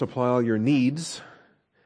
[0.00, 1.20] supply all your needs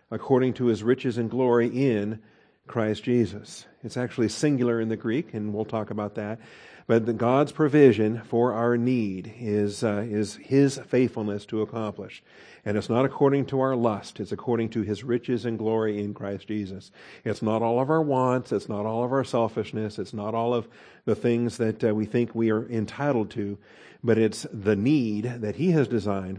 [0.08, 2.22] according to his riches and glory in
[2.68, 3.66] Christ Jesus.
[3.82, 6.38] It's actually singular in the Greek, and we'll talk about that.
[6.86, 12.22] But God's provision for our need is, uh, is His faithfulness to accomplish.
[12.64, 14.20] And it's not according to our lust.
[14.20, 16.92] It's according to His riches and glory in Christ Jesus.
[17.24, 18.52] It's not all of our wants.
[18.52, 19.98] It's not all of our selfishness.
[19.98, 20.68] It's not all of
[21.04, 23.58] the things that uh, we think we are entitled to.
[24.04, 26.38] But it's the need that He has designed.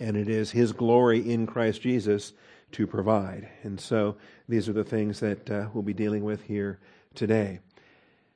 [0.00, 2.32] And it is His glory in Christ Jesus
[2.72, 3.48] to provide.
[3.62, 4.16] And so
[4.48, 6.78] these are the things that uh, we'll be dealing with here
[7.14, 7.60] today.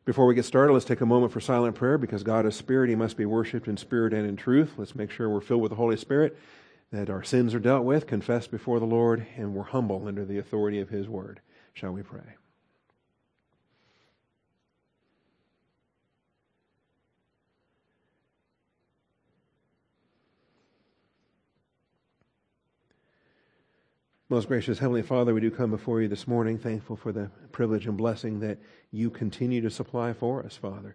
[0.04, 2.88] Before we get started, let's take a moment for silent prayer because God is spirit.
[2.88, 4.72] He must be worshiped in spirit and in truth.
[4.76, 6.38] Let's make sure we're filled with the Holy Spirit,
[6.90, 10.38] that our sins are dealt with, confessed before the Lord, and we're humble under the
[10.38, 11.40] authority of His word.
[11.74, 12.36] Shall we pray?
[24.30, 27.88] Most gracious Heavenly Father, we do come before you this morning, thankful for the privilege
[27.88, 28.58] and blessing that
[28.92, 30.94] you continue to supply for us, Father.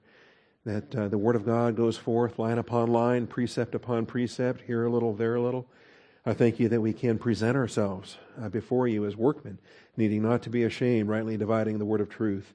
[0.64, 4.86] That uh, the Word of God goes forth line upon line, precept upon precept, here
[4.86, 5.67] a little, there a little.
[6.25, 9.59] I thank you that we can present ourselves uh, before you as workmen,
[9.97, 12.53] needing not to be ashamed, rightly dividing the Word of truth.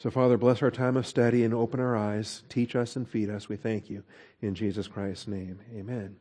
[0.00, 3.30] So, Father, bless our time of study and open our eyes, teach us and feed
[3.30, 3.48] us.
[3.48, 4.02] We thank you.
[4.42, 6.16] In Jesus Christ's name, amen.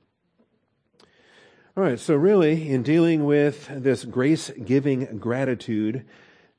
[1.77, 6.05] All right, so really, in dealing with this grace giving gratitude,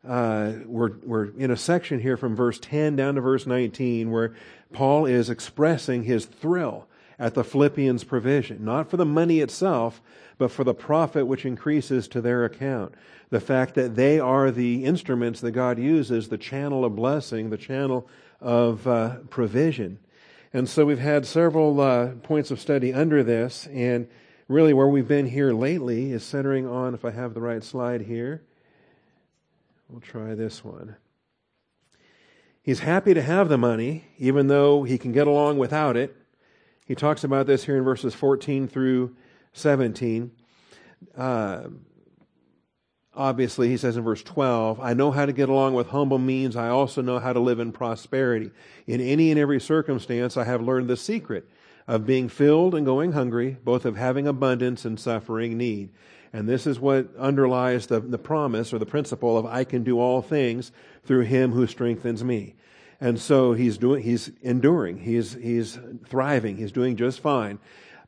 [0.07, 4.35] uh, we're, we're in a section here from verse 10 down to verse 19 where
[4.75, 6.87] Paul is expressing his thrill
[7.19, 10.03] at the Philippians' provision, not for the money itself,
[10.37, 12.95] but for the profit which increases to their account.
[13.31, 17.57] The fact that they are the instruments that God uses, the channel of blessing, the
[17.57, 18.07] channel
[18.39, 19.99] of uh, provision.
[20.53, 24.09] And so we've had several uh, points of study under this, and
[24.49, 28.03] really where we've been here lately is centering on, if I have the right slide
[28.03, 28.43] here,
[29.89, 30.97] we'll try this one.
[32.63, 36.17] He's happy to have the money, even though he can get along without it.
[36.85, 39.15] He talks about this here in verses 14 through
[39.53, 40.31] 17.
[41.17, 41.63] Uh,
[43.15, 46.55] obviously, he says in verse 12, I know how to get along with humble means.
[46.57, 48.51] I also know how to live in prosperity.
[48.87, 51.49] In any and every circumstance, I have learned the secret
[51.87, 55.91] of being filled and going hungry, both of having abundance and suffering need.
[56.33, 60.01] And this is what underlies the, the promise or the principle of I can do
[60.01, 60.73] all things
[61.05, 62.55] through him who strengthens me.
[63.01, 67.59] And so he's doing, he's enduring, he's, he's thriving, he's doing just fine.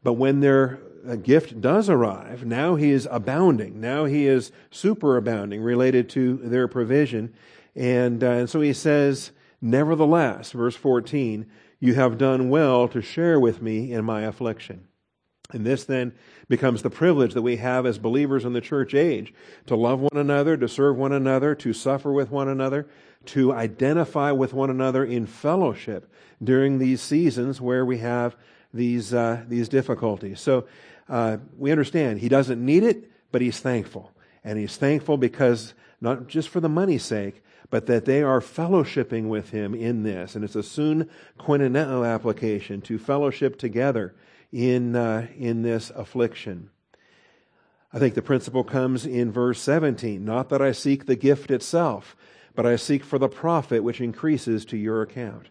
[0.02, 0.80] But when their
[1.22, 3.80] gift does arrive, now he is abounding.
[3.80, 7.34] Now he is superabounding related to their provision.
[7.74, 9.30] And, uh, and so he says,
[9.60, 11.46] nevertheless, verse 14,
[11.80, 14.88] you have done well to share with me in my affliction.
[15.50, 16.12] And this then
[16.48, 19.32] becomes the privilege that we have as believers in the church age
[19.66, 22.86] to love one another, to serve one another, to suffer with one another,
[23.26, 26.12] to identify with one another in fellowship
[26.42, 28.36] during these seasons where we have
[28.74, 30.40] these, uh, these difficulties.
[30.40, 30.66] So
[31.08, 34.12] uh, we understand he doesn't need it, but he's thankful.
[34.44, 39.28] And he's thankful because not just for the money's sake, but that they are fellowshipping
[39.28, 40.34] with him in this.
[40.34, 41.08] And it's a soon
[41.38, 44.14] koinoneo application to fellowship together
[44.52, 46.70] in, uh, in this affliction.
[47.92, 50.24] I think the principle comes in verse 17.
[50.24, 52.16] Not that I seek the gift itself,
[52.54, 55.48] but I seek for the profit which increases to your account.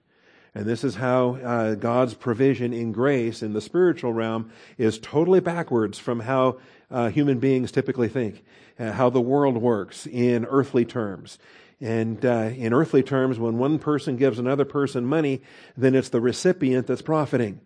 [0.57, 5.39] And this is how uh, God's provision in grace in the spiritual realm is totally
[5.39, 6.57] backwards from how
[6.89, 8.43] uh, human beings typically think,
[8.79, 11.37] uh, how the world works in earthly terms.
[11.79, 15.43] And uh, in earthly terms, when one person gives another person money,
[15.77, 17.61] then it's the recipient that's profiting.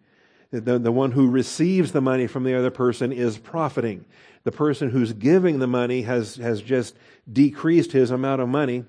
[0.52, 4.04] The, the one who receives the money from the other person is profiting.
[4.44, 6.98] The person who's giving the money has, has just
[7.32, 8.84] decreased his amount of money.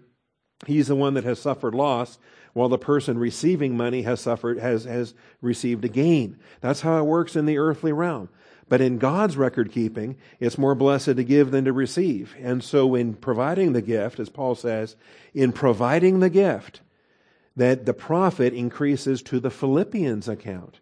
[0.66, 2.18] He's the one that has suffered loss,
[2.52, 6.38] while the person receiving money has suffered, has, has received a gain.
[6.60, 8.28] That's how it works in the earthly realm.
[8.68, 12.34] But in God's record keeping, it's more blessed to give than to receive.
[12.40, 14.96] And so in providing the gift, as Paul says,
[15.34, 16.80] in providing the gift,
[17.56, 20.80] that the profit increases to the Philippians account.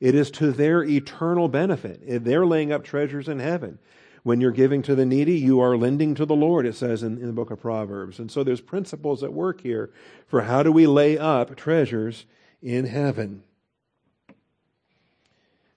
[0.00, 2.24] It is to their eternal benefit.
[2.24, 3.78] They're laying up treasures in heaven.
[4.22, 7.18] When you're giving to the needy, you are lending to the Lord, it says in,
[7.18, 8.18] in the book of Proverbs.
[8.18, 9.90] And so there's principles at work here
[10.26, 12.26] for how do we lay up treasures
[12.62, 13.42] in heaven.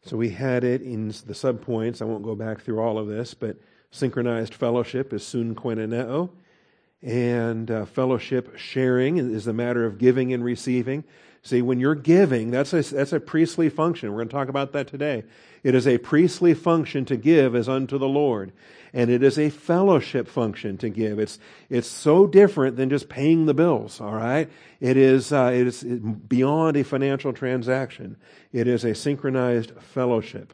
[0.05, 2.01] So we had it in the subpoints.
[2.01, 3.57] I won't go back through all of this, but
[3.91, 6.29] synchronized fellowship is sun koinoneo.
[7.01, 11.03] And uh, fellowship sharing is a matter of giving and receiving.
[11.41, 14.11] See, when you're giving, that's a, that's a priestly function.
[14.11, 15.25] We're going to talk about that today.
[15.63, 18.51] It is a priestly function to give as unto the Lord.
[18.94, 21.18] And it is a fellowship function to give.
[21.18, 21.39] It's,
[21.69, 24.50] it's so different than just paying the bills, all right?
[24.80, 28.18] It is, uh, it is beyond a financial transaction.
[28.51, 30.54] It is a synchronized fellowship.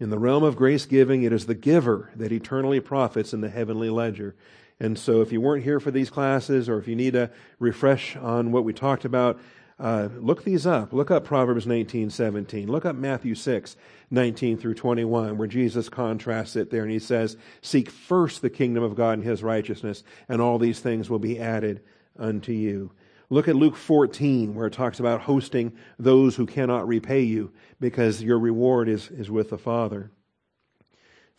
[0.00, 3.48] In the realm of grace giving, it is the giver that eternally profits in the
[3.48, 4.34] heavenly ledger.
[4.80, 7.30] And so, if you weren't here for these classes, or if you need a
[7.60, 9.38] refresh on what we talked about,
[9.78, 10.92] uh, look these up.
[10.92, 12.68] Look up Proverbs 19, 17.
[12.68, 13.76] Look up Matthew 6,
[14.10, 18.84] 19 through 21, where Jesus contrasts it there and he says, Seek first the kingdom
[18.84, 21.82] of God and his righteousness, and all these things will be added
[22.16, 22.92] unto you.
[23.30, 28.22] Look at Luke 14, where it talks about hosting those who cannot repay you because
[28.22, 30.12] your reward is, is with the Father.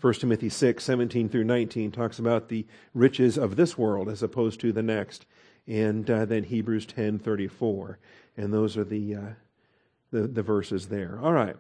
[0.02, 4.60] 1 Timothy 6, 17 through 19 talks about the riches of this world as opposed
[4.60, 5.26] to the next.
[5.67, 7.97] And uh, then Hebrews 10, 34.
[8.38, 9.21] And those are the, uh,
[10.12, 11.19] the, the verses there.
[11.21, 11.56] All right.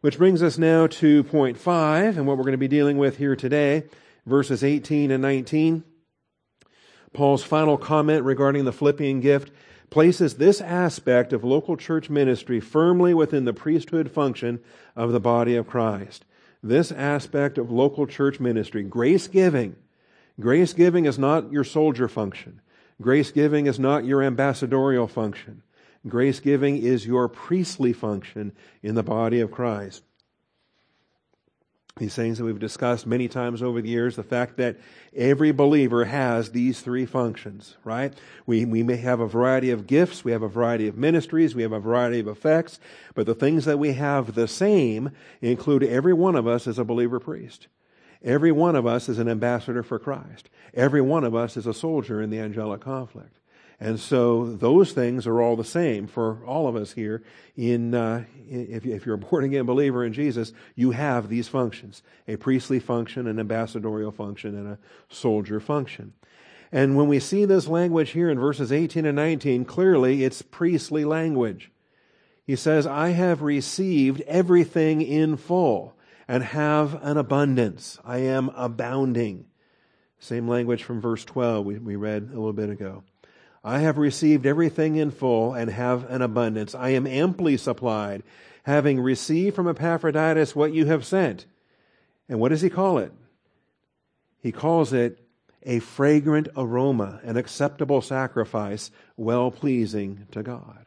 [0.00, 3.16] Which brings us now to point five and what we're going to be dealing with
[3.18, 3.84] here today,
[4.24, 5.84] verses 18 and 19.
[7.12, 9.50] Paul's final comment regarding the Philippian gift
[9.90, 14.60] places this aspect of local church ministry firmly within the priesthood function
[14.94, 16.24] of the body of Christ.
[16.62, 19.76] This aspect of local church ministry, grace giving.
[20.38, 22.60] Grace giving is not your soldier function.
[23.00, 25.62] Grace giving is not your ambassadorial function.
[26.08, 28.52] Grace giving is your priestly function
[28.82, 30.02] in the body of Christ.
[31.98, 34.76] These things that we've discussed many times over the years, the fact that
[35.14, 38.12] every believer has these three functions, right?
[38.44, 41.62] We, we may have a variety of gifts, we have a variety of ministries, we
[41.62, 42.80] have a variety of effects,
[43.14, 45.10] but the things that we have the same
[45.40, 47.66] include every one of us as a believer priest.
[48.22, 50.50] Every one of us is an ambassador for Christ.
[50.76, 53.38] Every one of us is a soldier in the angelic conflict.
[53.78, 57.22] And so those things are all the same for all of us here.
[57.56, 62.02] In uh, if, if, you're a born again believer in Jesus, you have these functions:
[62.26, 64.78] a priestly function, an ambassadorial function, and a
[65.10, 66.14] soldier function.
[66.72, 71.04] And when we see this language here in verses 18 and 19, clearly it's priestly
[71.04, 71.70] language.
[72.46, 75.94] He says, "I have received everything in full."
[76.28, 78.00] And have an abundance.
[78.04, 79.44] I am abounding.
[80.18, 83.04] Same language from verse 12 we, we read a little bit ago.
[83.62, 86.74] I have received everything in full and have an abundance.
[86.74, 88.22] I am amply supplied,
[88.62, 91.46] having received from Epaphroditus what you have sent.
[92.28, 93.12] And what does he call it?
[94.40, 95.18] He calls it
[95.64, 100.86] a fragrant aroma, an acceptable sacrifice, well pleasing to God.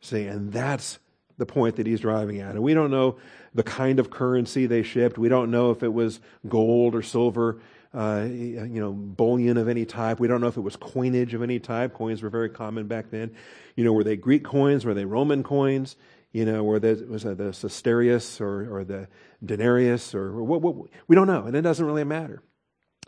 [0.00, 1.00] See, and that's
[1.38, 2.52] the point that he's driving at.
[2.52, 3.16] And we don't know
[3.52, 5.18] the kind of currency they shipped.
[5.18, 7.58] We don't know if it was gold or silver
[7.96, 10.20] uh, you know, bullion of any type.
[10.20, 11.94] We don't know if it was coinage of any type.
[11.94, 13.34] Coins were very common back then.
[13.74, 14.84] You know, were they Greek coins?
[14.84, 15.96] Were they Roman coins?
[16.32, 19.08] You know, were they, was it the sestertius or, or the
[19.42, 20.90] denarius or what, what?
[21.08, 22.42] We don't know, and it doesn't really matter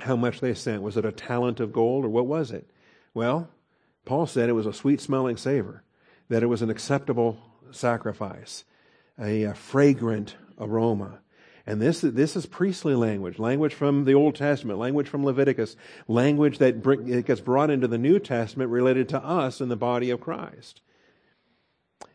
[0.01, 0.83] how much they sent.
[0.83, 2.71] Was it a talent of gold or what was it?
[3.13, 3.51] Well,
[4.07, 5.85] Paul said it was a sweet smelling savor,
[6.31, 7.39] that it was an acceptable
[7.71, 8.65] sacrifice,
[9.21, 11.21] a, a fragrant aroma.
[11.69, 15.77] And this, this is priestly language, language from the Old Testament, language from Leviticus,
[16.09, 20.09] language that bring, gets brought into the New Testament related to us in the body
[20.09, 20.81] of Christ.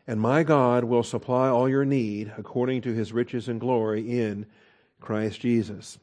[0.08, 4.46] And my God will supply all your need according to his riches and glory in
[5.00, 6.00] Christ Jesus.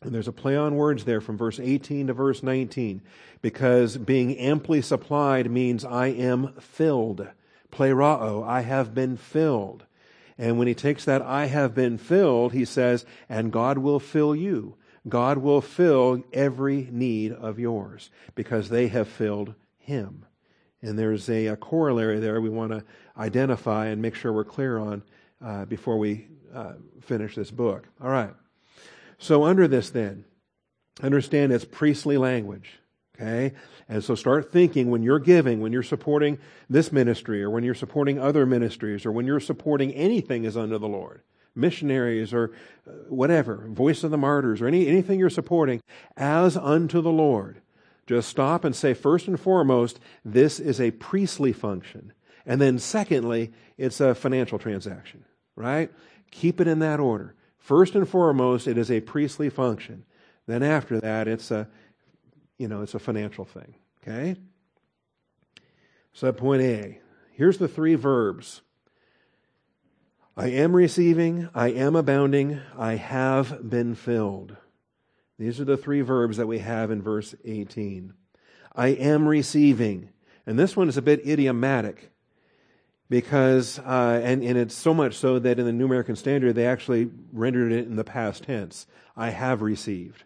[0.00, 3.02] And there's a play on words there from verse 18 to verse 19,
[3.42, 7.28] because being amply supplied means I am filled.
[7.70, 9.84] Plerao, I have been filled.
[10.38, 14.36] And when he takes that I have been filled, he says, and God will fill
[14.36, 14.76] you.
[15.08, 20.24] God will fill every need of yours because they have filled him.
[20.80, 22.84] And there's a, a corollary there we want to
[23.16, 25.02] identify and make sure we're clear on
[25.44, 27.88] uh, before we uh, finish this book.
[28.00, 28.34] All right.
[29.18, 30.24] So, under this, then,
[31.02, 32.78] understand it's priestly language.
[33.16, 33.54] Okay?
[33.88, 37.74] And so start thinking when you're giving, when you're supporting this ministry, or when you're
[37.74, 41.22] supporting other ministries, or when you're supporting anything as unto the Lord,
[41.54, 42.52] missionaries, or
[42.86, 45.80] uh, whatever, Voice of the Martyrs, or any, anything you're supporting,
[46.16, 47.62] as unto the Lord.
[48.06, 52.12] Just stop and say, first and foremost, this is a priestly function.
[52.44, 55.24] And then secondly, it's a financial transaction,
[55.56, 55.90] right?
[56.30, 57.34] Keep it in that order.
[57.58, 60.04] First and foremost, it is a priestly function.
[60.46, 61.68] Then after that, it's a,
[62.58, 63.74] you know, it's a financial thing.
[64.02, 64.36] Okay?
[66.12, 66.98] So, point A.
[67.32, 68.62] Here's the three verbs
[70.36, 74.56] I am receiving, I am abounding, I have been filled.
[75.38, 78.12] These are the three verbs that we have in verse 18.
[78.74, 80.10] I am receiving.
[80.46, 82.10] And this one is a bit idiomatic
[83.08, 86.66] because, uh, and, and it's so much so that in the New American Standard, they
[86.66, 88.86] actually rendered it in the past tense.
[89.16, 90.24] I have received.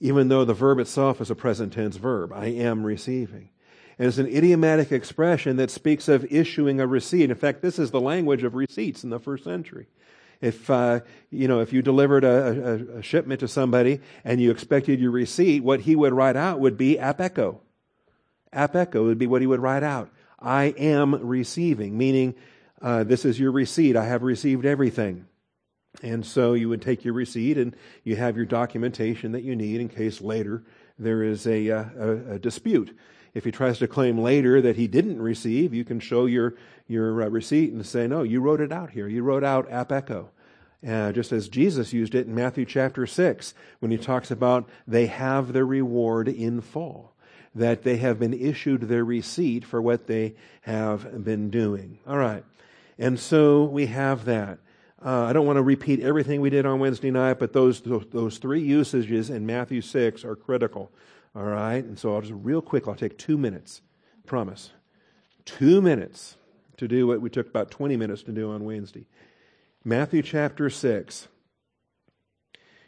[0.00, 2.32] Even though the verb itself is a present tense verb.
[2.32, 3.50] I am receiving.
[3.98, 7.30] And it's an idiomatic expression that speaks of issuing a receipt.
[7.30, 9.86] In fact, this is the language of receipts in the first century.
[10.40, 11.00] If uh,
[11.30, 15.10] you know, if you delivered a, a, a, shipment to somebody and you expected your
[15.10, 17.62] receipt, what he would write out would be ap echo.
[18.52, 20.10] Ap echo would be what he would write out.
[20.38, 22.34] I am receiving, meaning
[22.82, 23.96] uh, this is your receipt.
[23.96, 25.26] I have received everything.
[26.02, 27.74] And so you would take your receipt and
[28.04, 30.62] you have your documentation that you need in case later
[30.98, 32.96] there is a, uh, a, a dispute.
[33.34, 36.54] If he tries to claim later that he didn't receive, you can show your,
[36.88, 39.08] your uh, receipt and say, no, you wrote it out here.
[39.08, 40.30] You wrote out ap echo.
[40.86, 45.06] Uh, just as Jesus used it in Matthew chapter 6 when he talks about they
[45.06, 47.12] have their reward in full,
[47.54, 51.98] that they have been issued their receipt for what they have been doing.
[52.06, 52.44] All right.
[52.98, 54.58] And so we have that.
[55.04, 58.38] Uh, I don't want to repeat everything we did on Wednesday night, but those, those
[58.38, 60.90] three usages in Matthew 6 are critical.
[61.34, 61.84] All right?
[61.84, 63.82] And so I'll just real quick, I'll take two minutes.
[64.26, 64.70] Promise.
[65.44, 66.36] Two minutes
[66.78, 69.06] to do what we took about 20 minutes to do on Wednesday.
[69.84, 71.28] Matthew chapter 6.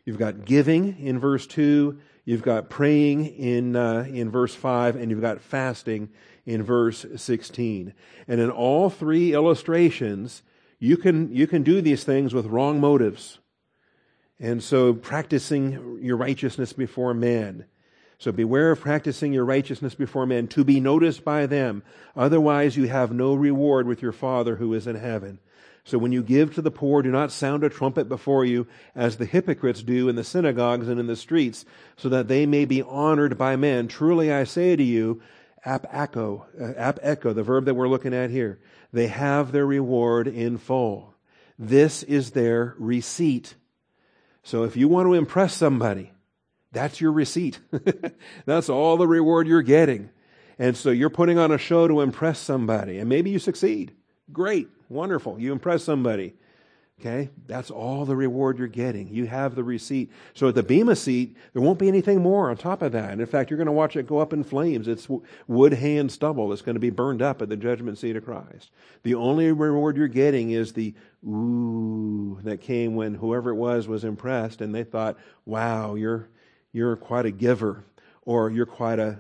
[0.05, 5.11] You've got giving in verse 2, you've got praying in, uh, in verse 5, and
[5.11, 6.09] you've got fasting
[6.47, 7.93] in verse 16.
[8.27, 10.43] And in all three illustrations,
[10.79, 13.39] you can, you can do these things with wrong motives.
[14.41, 17.65] And so practicing your righteousness before men
[18.21, 21.85] so beware of practicing your righteousness before men to be noticed by them.
[22.17, 25.39] Otherwise, you have no reward with your Father who is in heaven.
[25.85, 29.17] So when you give to the poor, do not sound a trumpet before you, as
[29.17, 31.65] the hypocrites do in the synagogues and in the streets,
[31.97, 33.87] so that they may be honored by men.
[33.87, 35.23] Truly I say to you,
[35.69, 38.59] ap echo, uh, ap echo, the verb that we're looking at here,
[38.93, 41.15] they have their reward in full.
[41.59, 43.55] This is their receipt.
[44.43, 46.13] So if you want to impress somebody,
[46.73, 47.61] that's your receipt.
[48.45, 50.11] That's all the reward you're getting.
[50.59, 52.99] And so you're putting on a show to impress somebody.
[52.99, 53.95] And maybe you succeed.
[54.33, 54.69] Great.
[54.91, 55.41] Wonderful.
[55.41, 56.35] You impress somebody.
[57.01, 57.31] Okay?
[57.47, 59.09] That's all the reward you're getting.
[59.09, 60.11] You have the receipt.
[60.35, 63.13] So at the Bema seat, there won't be anything more on top of that.
[63.13, 64.89] And in fact, you're going to watch it go up in flames.
[64.89, 65.07] It's
[65.47, 68.25] wood, hay, and stubble that's going to be burned up at the judgment seat of
[68.25, 68.73] Christ.
[69.05, 70.93] The only reward you're getting is the
[71.25, 76.29] ooh that came when whoever it was was impressed and they thought, wow, you're,
[76.73, 77.85] you're quite a giver
[78.23, 79.19] or you're quite a,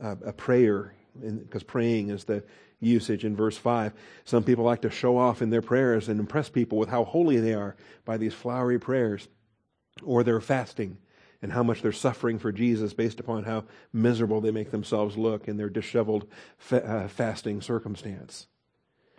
[0.00, 2.42] a, a prayer, because praying is the
[2.80, 3.92] usage in verse 5.
[4.24, 7.38] Some people like to show off in their prayers and impress people with how holy
[7.38, 9.28] they are by these flowery prayers,
[10.02, 10.98] or they're fasting
[11.42, 15.48] and how much they're suffering for Jesus based upon how miserable they make themselves look
[15.48, 16.26] in their disheveled
[16.58, 18.46] fa- uh, fasting circumstance.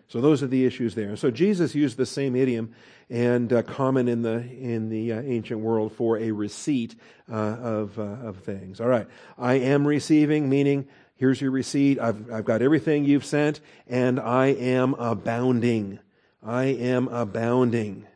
[0.08, 1.16] So those are the issues there.
[1.16, 2.74] So Jesus used the same idiom
[3.10, 6.96] and uh, common in the in the uh, ancient world for a receipt
[7.32, 8.82] uh, of uh, of things.
[8.82, 10.88] All right, I am receiving, meaning
[11.22, 12.00] here's your receipt.
[12.00, 16.00] I've I've got everything you've sent, and I am abounding.
[16.44, 18.08] I am abounding.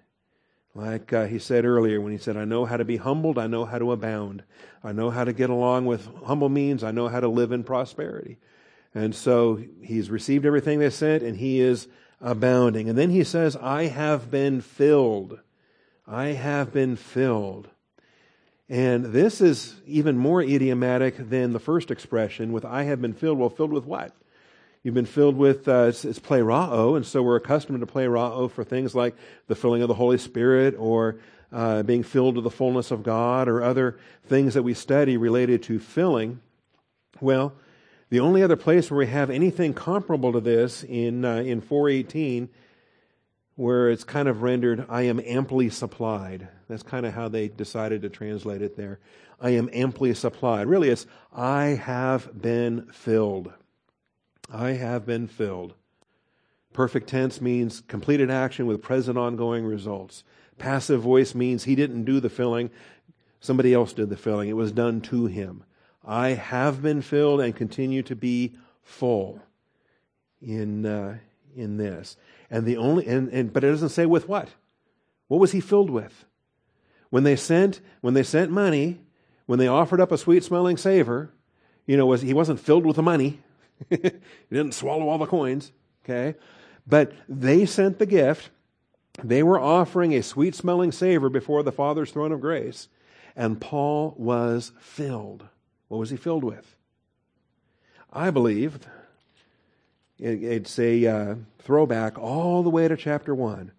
[0.74, 3.46] Like uh, he said earlier when he said, I know how to be humbled, I
[3.46, 4.44] know how to abound.
[4.84, 7.64] I know how to get along with humble means, I know how to live in
[7.64, 8.38] prosperity.
[8.96, 11.88] And so he's received everything they sent and he is
[12.20, 12.90] abounding.
[12.90, 15.40] And then he says, I have been filled.
[16.08, 17.70] I have been filled.
[18.68, 23.38] And this is even more idiomatic than the first expression with I have been filled.
[23.38, 24.12] Well, filled with what?
[24.82, 28.64] You've been filled with, uh, it's, it's plerao, and so we're accustomed to plerao for
[28.64, 29.16] things like
[29.48, 31.18] the filling of the Holy Spirit or
[31.52, 35.64] uh, being filled with the fullness of God or other things that we study related
[35.64, 36.40] to filling.
[37.20, 37.54] Well,
[38.10, 42.50] the only other place where we have anything comparable to this in, uh, in 418,
[43.56, 46.50] where it's kind of rendered, I am amply supplied.
[46.68, 49.00] That's kind of how they decided to translate it there.
[49.40, 50.68] I am amply supplied.
[50.68, 53.54] Really, it's, I have been filled.
[54.52, 55.74] I have been filled.
[56.74, 60.24] Perfect tense means completed action with present ongoing results.
[60.58, 62.70] Passive voice means he didn't do the filling,
[63.40, 64.50] somebody else did the filling.
[64.50, 65.64] It was done to him.
[66.04, 69.42] I have been filled and continue to be full
[70.42, 71.18] in uh,
[71.56, 72.18] in this.
[72.50, 74.50] And the only and, and but it doesn't say with what.
[75.28, 76.26] What was he filled with?
[77.10, 79.00] When they sent when they sent money,
[79.46, 81.32] when they offered up a sweet smelling savor,
[81.86, 83.40] you know, was he wasn't filled with the money.
[83.90, 83.98] he
[84.52, 85.72] didn't swallow all the coins,
[86.04, 86.38] okay?
[86.88, 88.50] But they sent the gift.
[89.24, 92.90] They were offering a sweet smelling savor before the Father's throne of grace,
[93.36, 95.48] and Paul was filled.
[95.88, 96.76] What was he filled with?
[98.12, 98.80] I believe
[100.18, 103.72] it's a uh, throwback all the way to chapter 1.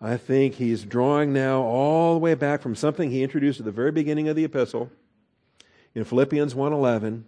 [0.00, 3.72] I think he's drawing now all the way back from something he introduced at the
[3.72, 4.90] very beginning of the epistle
[5.94, 7.24] in Philippians 1:11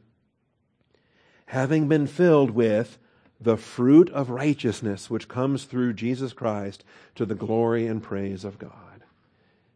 [1.47, 2.99] having been filled with
[3.40, 8.59] the fruit of righteousness which comes through Jesus Christ to the glory and praise of
[8.59, 9.02] God.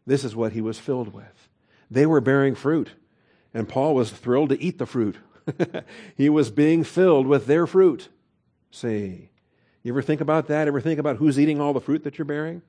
[0.05, 1.49] This is what he was filled with.
[1.89, 2.91] They were bearing fruit,
[3.53, 5.17] and Paul was thrilled to eat the fruit.
[6.15, 8.09] he was being filled with their fruit.
[8.73, 9.29] See,
[9.83, 10.67] you ever think about that?
[10.67, 12.63] Ever think about who's eating all the fruit that you're bearing?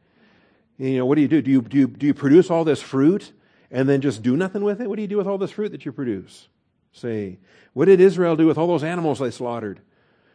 [0.76, 1.40] You know, what do you do?
[1.40, 3.32] Do you, do you, do you produce all this fruit
[3.70, 4.88] and then just do nothing with it?
[4.88, 6.49] What do you do with all this fruit that you produce?
[6.92, 7.38] See,
[7.73, 9.80] what did Israel do with all those animals they slaughtered?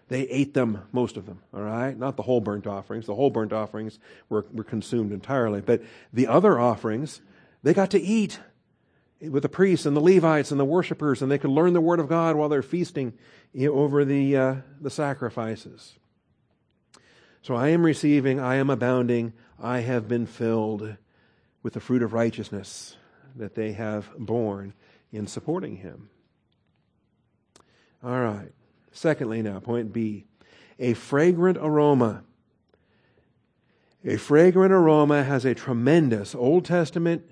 [0.07, 1.95] They ate them, most of them, all right?
[1.95, 3.05] Not the whole burnt offerings.
[3.05, 5.61] The whole burnt offerings were, were consumed entirely.
[5.61, 7.21] But the other offerings,
[7.61, 8.39] they got to eat
[9.21, 11.99] with the priests and the Levites and the worshipers, and they could learn the Word
[11.99, 13.13] of God while they're feasting
[13.57, 15.95] over the, uh, the sacrifices.
[17.41, 20.95] So I am receiving, I am abounding, I have been filled
[21.63, 22.95] with the fruit of righteousness
[23.35, 24.73] that they have borne
[25.11, 26.09] in supporting him.
[28.03, 28.51] All right.
[28.91, 30.25] Secondly, now, point B
[30.79, 32.23] a fragrant aroma.
[34.05, 37.29] A fragrant aroma has a tremendous Old Testament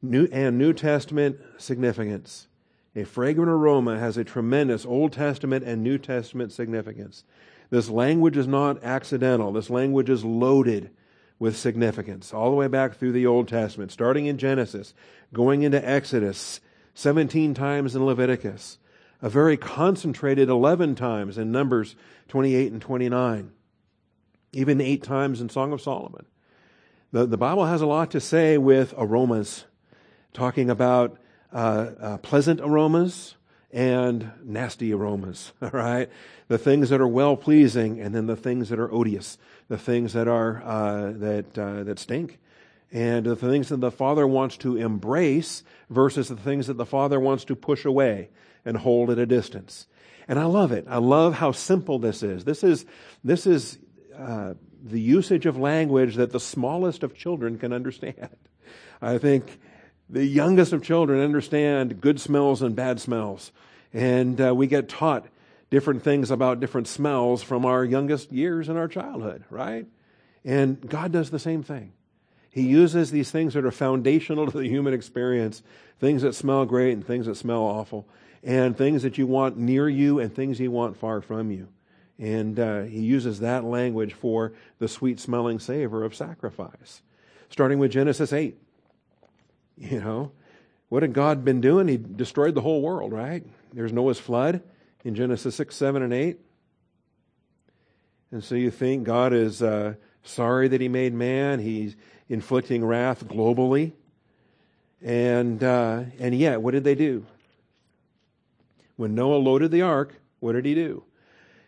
[0.00, 2.46] New and New Testament significance.
[2.94, 7.24] A fragrant aroma has a tremendous Old Testament and New Testament significance.
[7.70, 9.52] This language is not accidental.
[9.52, 10.90] This language is loaded
[11.38, 14.94] with significance all the way back through the Old Testament, starting in Genesis,
[15.32, 16.60] going into Exodus,
[16.94, 18.78] 17 times in Leviticus,
[19.22, 21.94] a very concentrated 11 times in Numbers
[22.28, 23.52] 28 and 29,
[24.52, 26.26] even eight times in Song of Solomon.
[27.12, 29.64] The, the Bible has a lot to say with aromas,
[30.32, 31.18] talking about
[31.52, 33.34] uh, uh, pleasant aromas
[33.72, 36.10] and nasty aromas, all right?
[36.48, 40.12] The things that are well pleasing and then the things that are odious, the things
[40.14, 42.38] that are, uh, that, uh, that stink
[42.90, 47.20] and the things that the Father wants to embrace versus the things that the Father
[47.20, 48.30] wants to push away
[48.64, 49.86] and hold at a distance.
[50.26, 50.86] And I love it.
[50.88, 52.44] I love how simple this is.
[52.44, 52.86] This is,
[53.24, 53.78] this is
[54.16, 58.28] uh, the usage of language that the smallest of children can understand.
[59.02, 59.58] I think
[60.10, 63.52] the youngest of children understand good smells and bad smells.
[63.92, 65.26] And uh, we get taught
[65.70, 69.86] different things about different smells from our youngest years in our childhood, right?
[70.44, 71.92] And God does the same thing.
[72.50, 75.62] He uses these things that are foundational to the human experience,
[76.00, 78.08] things that smell great and things that smell awful,
[78.42, 81.68] and things that you want near you and things you want far from you.
[82.18, 87.02] And uh, he uses that language for the sweet smelling savor of sacrifice.
[87.50, 88.58] Starting with Genesis 8.
[89.90, 90.32] You know,
[90.88, 91.86] what had God been doing?
[91.86, 93.46] He destroyed the whole world, right?
[93.72, 94.62] There's Noah's flood
[95.04, 96.38] in Genesis 6, 7, and 8.
[98.32, 101.60] And so you think God is uh, sorry that he made man.
[101.60, 101.94] He's
[102.28, 103.92] inflicting wrath globally.
[105.02, 107.24] And, uh, and yet, what did they do?
[108.96, 111.04] When Noah loaded the ark, what did he do?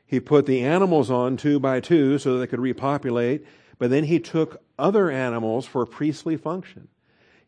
[0.05, 3.46] He put the animals on two by two so they could repopulate,
[3.79, 6.88] but then he took other animals for priestly function.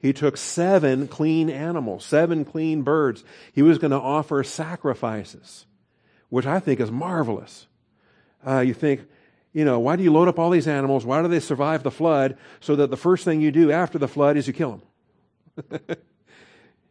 [0.03, 3.25] He took seven clean animals, seven clean birds.
[3.53, 5.65] He was going to offer sacrifices,
[6.29, 7.67] which I think is marvelous.
[8.47, 9.03] Uh, you think,
[9.55, 11.07] you know, why do you load up all these animals?
[11.07, 14.09] Why do they survive the flood so that the first thing you do after the
[14.09, 14.83] flood is you kill
[15.61, 15.81] them?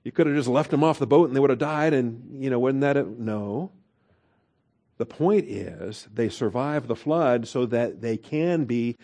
[0.04, 2.44] You could have just left them off the boat and they would have died, and,
[2.44, 3.72] you know, wouldn't that a, no.
[4.98, 8.98] The point is, they survive the flood so that they can be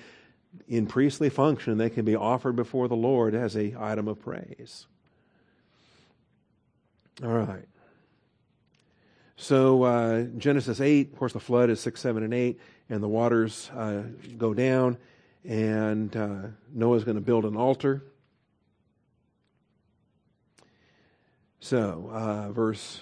[0.67, 4.85] in priestly function, they can be offered before the Lord as a item of praise.
[7.23, 7.67] All right.
[9.37, 13.07] So uh, Genesis 8, of course, the flood is 6, 7, and 8, and the
[13.07, 14.03] waters uh,
[14.37, 14.97] go down,
[15.45, 16.37] and uh,
[16.73, 18.03] Noah's going to build an altar.
[21.59, 23.01] So, uh, verse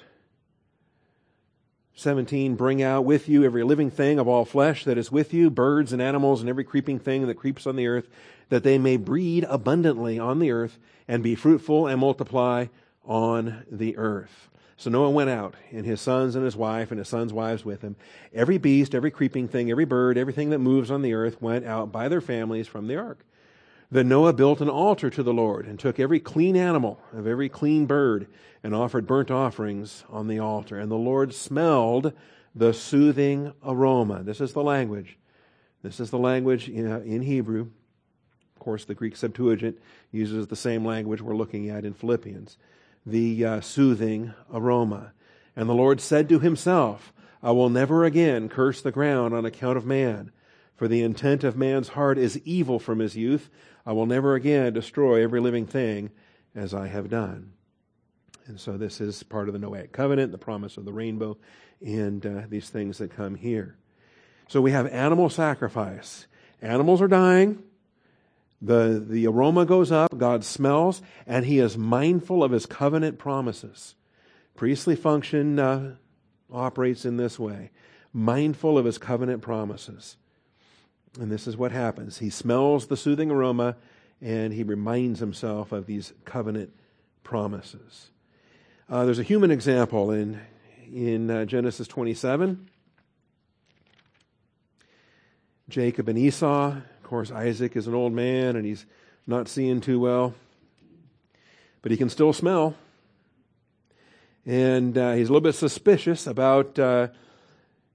[1.95, 5.49] 17 Bring out with you every living thing of all flesh that is with you,
[5.49, 8.09] birds and animals, and every creeping thing that creeps on the earth,
[8.49, 10.77] that they may breed abundantly on the earth
[11.07, 12.65] and be fruitful and multiply
[13.05, 14.49] on the earth.
[14.77, 17.81] So Noah went out, and his sons and his wife, and his sons' wives with
[17.81, 17.95] him.
[18.33, 21.93] Every beast, every creeping thing, every bird, everything that moves on the earth went out
[21.93, 23.19] by their families from the ark.
[23.91, 27.49] Then Noah built an altar to the Lord and took every clean animal of every
[27.49, 28.27] clean bird
[28.63, 30.79] and offered burnt offerings on the altar.
[30.79, 32.13] And the Lord smelled
[32.55, 34.23] the soothing aroma.
[34.23, 35.17] This is the language.
[35.83, 37.67] This is the language in Hebrew.
[38.55, 39.77] Of course, the Greek Septuagint
[40.11, 42.57] uses the same language we're looking at in Philippians.
[43.05, 45.11] The uh, soothing aroma.
[45.55, 49.77] And the Lord said to himself, I will never again curse the ground on account
[49.77, 50.31] of man,
[50.75, 53.51] for the intent of man's heart is evil from his youth.
[53.85, 56.11] I will never again destroy every living thing
[56.55, 57.53] as I have done.
[58.47, 61.37] And so this is part of the Noahic covenant, the promise of the rainbow,
[61.81, 63.75] and uh, these things that come here.
[64.47, 66.27] So we have animal sacrifice.
[66.61, 67.63] Animals are dying.
[68.61, 73.95] The, the aroma goes up, God smells, and he is mindful of his covenant promises.
[74.55, 75.95] Priestly function uh,
[76.51, 77.71] operates in this way
[78.13, 80.15] mindful of his covenant promises.
[81.19, 82.17] And this is what happens.
[82.17, 83.77] He smells the soothing aroma
[84.21, 86.71] and he reminds himself of these covenant
[87.23, 88.09] promises.
[88.89, 90.39] Uh, there's a human example in,
[90.93, 92.69] in uh, Genesis 27.
[95.69, 96.67] Jacob and Esau.
[96.75, 98.85] Of course, Isaac is an old man and he's
[99.25, 100.35] not seeing too well,
[101.81, 102.75] but he can still smell.
[104.45, 107.07] And uh, he's a little bit suspicious about uh,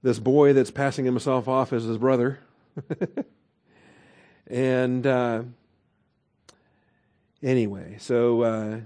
[0.03, 2.39] this boy that's passing himself off as his brother.
[4.47, 5.43] and uh,
[7.43, 8.79] anyway, so uh,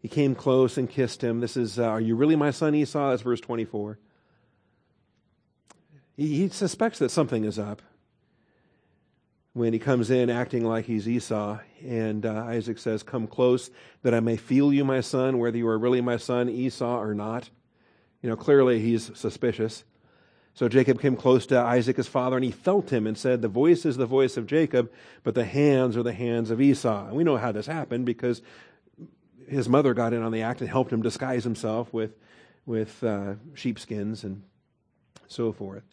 [0.00, 1.40] he came close and kissed him.
[1.40, 3.10] This is, uh, Are you really my son Esau?
[3.10, 3.98] That's verse 24.
[6.16, 7.82] He, he suspects that something is up
[9.52, 11.58] when he comes in acting like he's Esau.
[11.84, 13.70] And uh, Isaac says, Come close
[14.02, 17.14] that I may feel you, my son, whether you are really my son Esau or
[17.14, 17.50] not.
[18.22, 19.84] You know, clearly he's suspicious.
[20.58, 23.46] So Jacob came close to Isaac, his father, and he felt him and said, The
[23.46, 24.90] voice is the voice of Jacob,
[25.22, 27.06] but the hands are the hands of Esau.
[27.06, 28.42] And we know how this happened because
[29.46, 32.10] his mother got in on the act and helped him disguise himself with,
[32.66, 34.42] with uh, sheepskins and
[35.28, 35.84] so forth.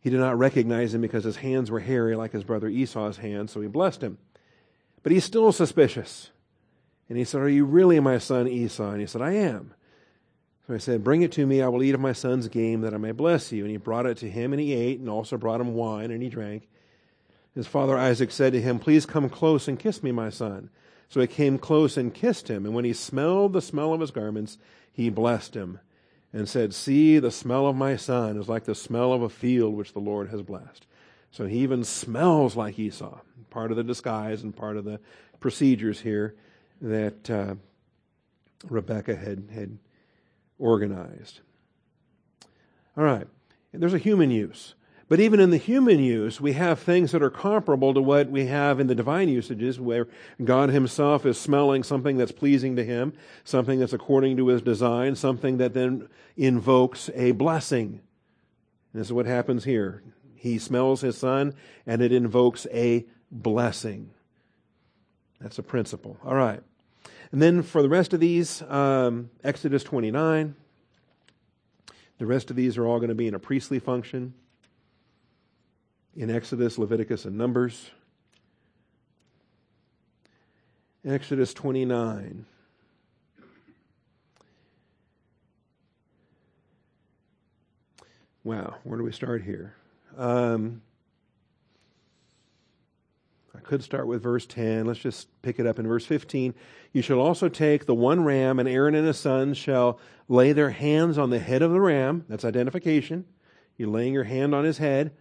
[0.00, 3.52] He did not recognize him because his hands were hairy like his brother Esau's hands,
[3.52, 4.16] so he blessed him.
[5.02, 6.30] But he's still suspicious.
[7.10, 8.92] And he said, Are you really my son Esau?
[8.92, 9.74] And he said, I am.
[10.66, 11.62] So I said, Bring it to me.
[11.62, 13.62] I will eat of my son's game that I may bless you.
[13.62, 16.22] And he brought it to him, and he ate, and also brought him wine, and
[16.22, 16.68] he drank.
[17.54, 20.70] His father Isaac said to him, Please come close and kiss me, my son.
[21.08, 22.64] So he came close and kissed him.
[22.66, 24.58] And when he smelled the smell of his garments,
[24.92, 25.78] he blessed him
[26.32, 29.74] and said, See, the smell of my son is like the smell of a field
[29.74, 30.86] which the Lord has blessed.
[31.30, 33.20] So he even smells like Esau.
[33.50, 34.98] Part of the disguise and part of the
[35.38, 36.34] procedures here
[36.80, 37.54] that uh,
[38.68, 39.78] Rebecca had, had
[40.58, 41.40] organized.
[42.96, 43.26] All right.
[43.72, 44.74] And there's a human use.
[45.06, 48.46] But even in the human use, we have things that are comparable to what we
[48.46, 50.08] have in the divine usages, where
[50.42, 53.12] God Himself is smelling something that's pleasing to Him,
[53.44, 58.00] something that's according to His design, something that then invokes a blessing.
[58.92, 60.02] And this is what happens here.
[60.36, 61.54] He smells His Son,
[61.86, 64.10] and it invokes a blessing.
[65.38, 66.16] That's a principle.
[66.24, 66.62] All right.
[67.34, 70.54] And then for the rest of these, um, Exodus 29.
[72.18, 74.34] The rest of these are all going to be in a priestly function
[76.14, 77.90] in Exodus, Leviticus, and Numbers.
[81.04, 82.46] Exodus 29.
[88.44, 89.74] Wow, where do we start here?
[90.16, 90.82] Um,
[93.64, 94.86] could start with verse 10.
[94.86, 96.54] Let's just pick it up in verse 15.
[96.92, 99.98] You shall also take the one ram, and Aaron and his sons shall
[100.28, 102.24] lay their hands on the head of the ram.
[102.28, 103.24] That's identification.
[103.76, 105.12] You're laying your hand on his head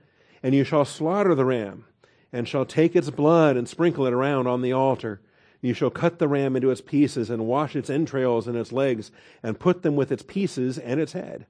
[0.44, 1.86] and you shall slaughter the ram,
[2.34, 5.22] and shall take its blood and sprinkle it around on the altar.
[5.62, 9.10] You shall cut the ram into its pieces, and wash its entrails and its legs,
[9.42, 11.46] and put them with its pieces and its head.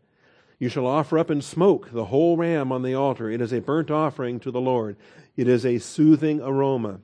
[0.59, 3.29] You shall offer up in smoke the whole ram on the altar.
[3.29, 4.95] It is a burnt offering to the Lord.
[5.35, 6.99] It is a soothing aroma,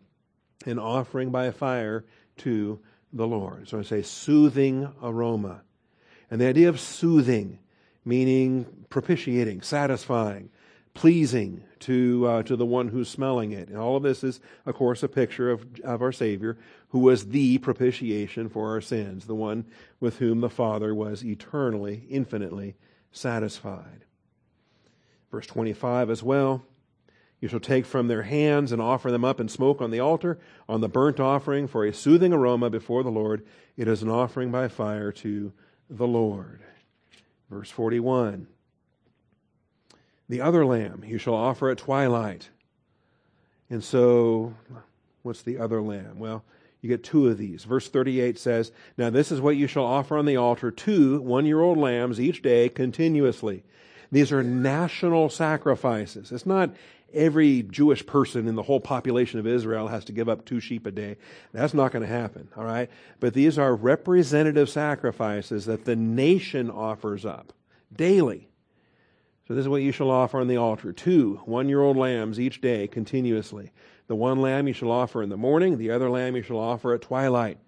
[0.65, 2.05] an offering by fire
[2.37, 2.79] to
[3.11, 3.67] the Lord.
[3.67, 5.61] So I say soothing aroma.
[6.29, 7.59] And the idea of soothing,
[8.05, 10.49] meaning propitiating, satisfying,
[10.93, 13.69] pleasing to, uh, to the one who's smelling it.
[13.69, 16.57] And all of this is, of course, a picture of, of our Savior,
[16.89, 19.65] who was the propitiation for our sins, the one
[19.99, 22.75] with whom the Father was eternally, infinitely
[23.11, 24.05] satisfied.
[25.31, 26.63] Verse 25 as well.
[27.39, 30.39] You shall take from their hands and offer them up in smoke on the altar,
[30.67, 33.45] on the burnt offering for a soothing aroma before the Lord.
[33.77, 35.53] It is an offering by fire to
[35.89, 36.61] the Lord.
[37.49, 38.47] Verse 41
[40.29, 42.49] the other lamb you shall offer at twilight.
[43.69, 44.53] And so,
[45.23, 46.19] what's the other lamb?
[46.19, 46.43] Well,
[46.81, 47.63] you get two of these.
[47.65, 51.45] Verse 38 says, Now this is what you shall offer on the altar two one
[51.45, 53.63] year old lambs each day continuously.
[54.11, 56.31] These are national sacrifices.
[56.31, 56.71] It's not
[57.13, 60.85] every Jewish person in the whole population of Israel has to give up two sheep
[60.85, 61.17] a day.
[61.53, 62.89] That's not going to happen, all right?
[63.19, 67.53] But these are representative sacrifices that the nation offers up
[67.95, 68.47] daily
[69.47, 70.93] So this is what you shall offer on the altar.
[70.93, 73.71] Two one-year-old lambs each day continuously.
[74.09, 76.95] The one lamb you shall offer in the morning, the other lamb you shall offer
[76.95, 77.59] at twilight.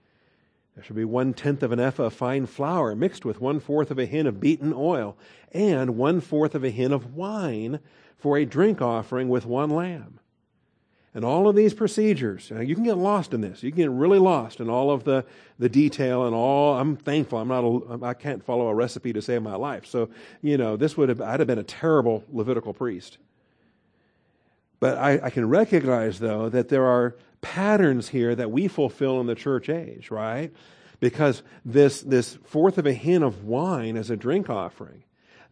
[0.74, 3.92] There shall be one tenth of an ephah of fine flour mixed with one fourth
[3.92, 5.16] of a hin of beaten oil,
[5.52, 7.80] and one fourth of a hin of wine
[8.18, 10.20] for a drink offering with one lamb.
[11.14, 13.62] And all of these procedures, you can get lost in this.
[13.62, 15.24] You can get really lost in all of the,
[15.60, 16.80] the detail and all.
[16.80, 17.38] I'm thankful.
[17.38, 17.64] I'm not.
[17.64, 19.86] A, I can't follow a recipe to save my life.
[19.86, 20.10] So
[20.42, 21.22] you know, this would have.
[21.22, 23.20] I'd have been a terrible Levitical priest.
[24.82, 29.28] But I, I can recognize, though, that there are patterns here that we fulfill in
[29.28, 30.52] the church age, right?
[31.00, 35.04] Because this, this fourth of a hin of wine as a drink offering,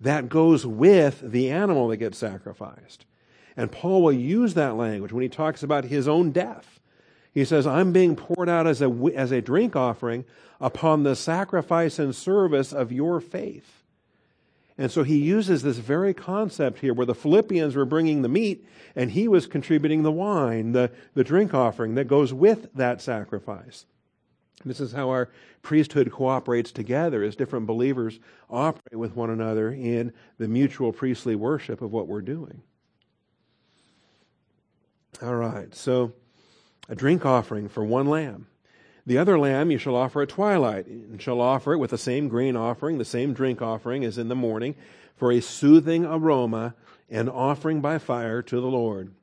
[0.01, 3.05] that goes with the animal that gets sacrificed.
[3.55, 6.79] And Paul will use that language when he talks about his own death.
[7.31, 10.25] He says, I'm being poured out as a, as a drink offering
[10.59, 13.78] upon the sacrifice and service of your faith.
[14.79, 18.65] And so he uses this very concept here where the Philippians were bringing the meat
[18.95, 23.85] and he was contributing the wine, the, the drink offering that goes with that sacrifice.
[24.63, 25.31] This is how our
[25.63, 31.81] priesthood cooperates together as different believers operate with one another in the mutual priestly worship
[31.81, 32.61] of what we're doing.
[35.21, 36.13] All right, so
[36.87, 38.47] a drink offering for one lamb.
[39.09, 42.27] The other lamb you shall offer at twilight, and shall offer it with the same
[42.27, 44.75] grain offering, the same drink offering as in the morning,
[45.15, 46.75] for a soothing aroma,
[47.09, 49.15] an offering by fire to the Lord.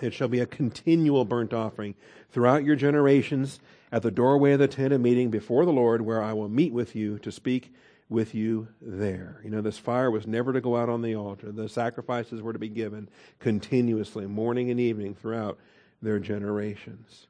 [0.00, 1.94] It shall be a continual burnt offering
[2.30, 3.60] throughout your generations
[3.92, 6.72] at the doorway of the tent of meeting before the Lord, where I will meet
[6.72, 7.74] with you to speak
[8.08, 9.42] with you there.
[9.44, 11.52] You know, this fire was never to go out on the altar.
[11.52, 13.10] The sacrifices were to be given
[13.40, 15.58] continuously, morning and evening, throughout
[16.00, 17.26] their generations.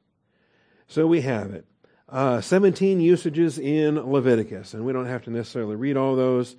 [0.87, 1.65] So we have it
[2.11, 6.55] uh, 17 usages in Leviticus, and we don't have to necessarily read all those.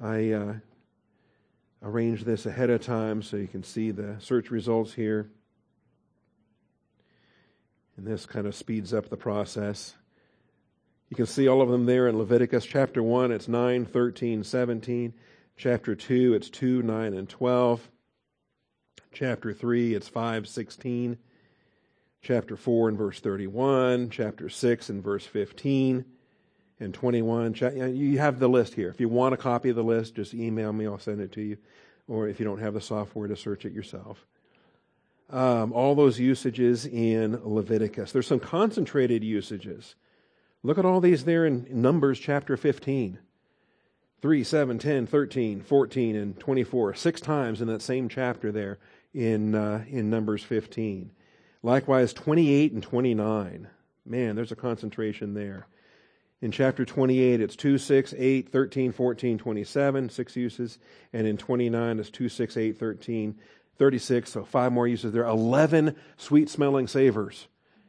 [0.00, 0.54] I uh,
[1.82, 5.30] arranged this ahead of time so you can see the search results here.
[7.96, 9.94] And this kind of speeds up the process.
[11.08, 15.14] You can see all of them there in Leviticus chapter 1, it's 9, 13, 17.
[15.56, 17.90] Chapter 2, it's 2, 9, and 12.
[19.12, 21.18] Chapter 3, it's 5, 16
[22.22, 26.04] chapter 4 and verse 31, chapter 6 and verse 15
[26.78, 27.54] and 21.
[27.94, 28.88] You have the list here.
[28.88, 31.42] If you want a copy of the list, just email me, I'll send it to
[31.42, 31.56] you.
[32.08, 34.26] Or if you don't have the software to search it yourself.
[35.30, 38.10] Um, all those usages in Leviticus.
[38.10, 39.94] There's some concentrated usages.
[40.62, 43.18] Look at all these there in Numbers chapter 15.
[44.20, 46.94] 3, 7, 10, 13, 14, and 24.
[46.94, 48.78] Six times in that same chapter there
[49.14, 51.10] in, uh, in Numbers 15.
[51.62, 53.68] Likewise, 28 and 29.
[54.06, 55.66] Man, there's a concentration there.
[56.42, 60.78] In chapter 28, it's 2, 6, 8, 13, 14, 27, six uses.
[61.12, 63.38] And in 29, it's 2, 6, 8, 13,
[63.76, 65.24] 36, so five more uses there.
[65.24, 67.46] 11 sweet smelling savors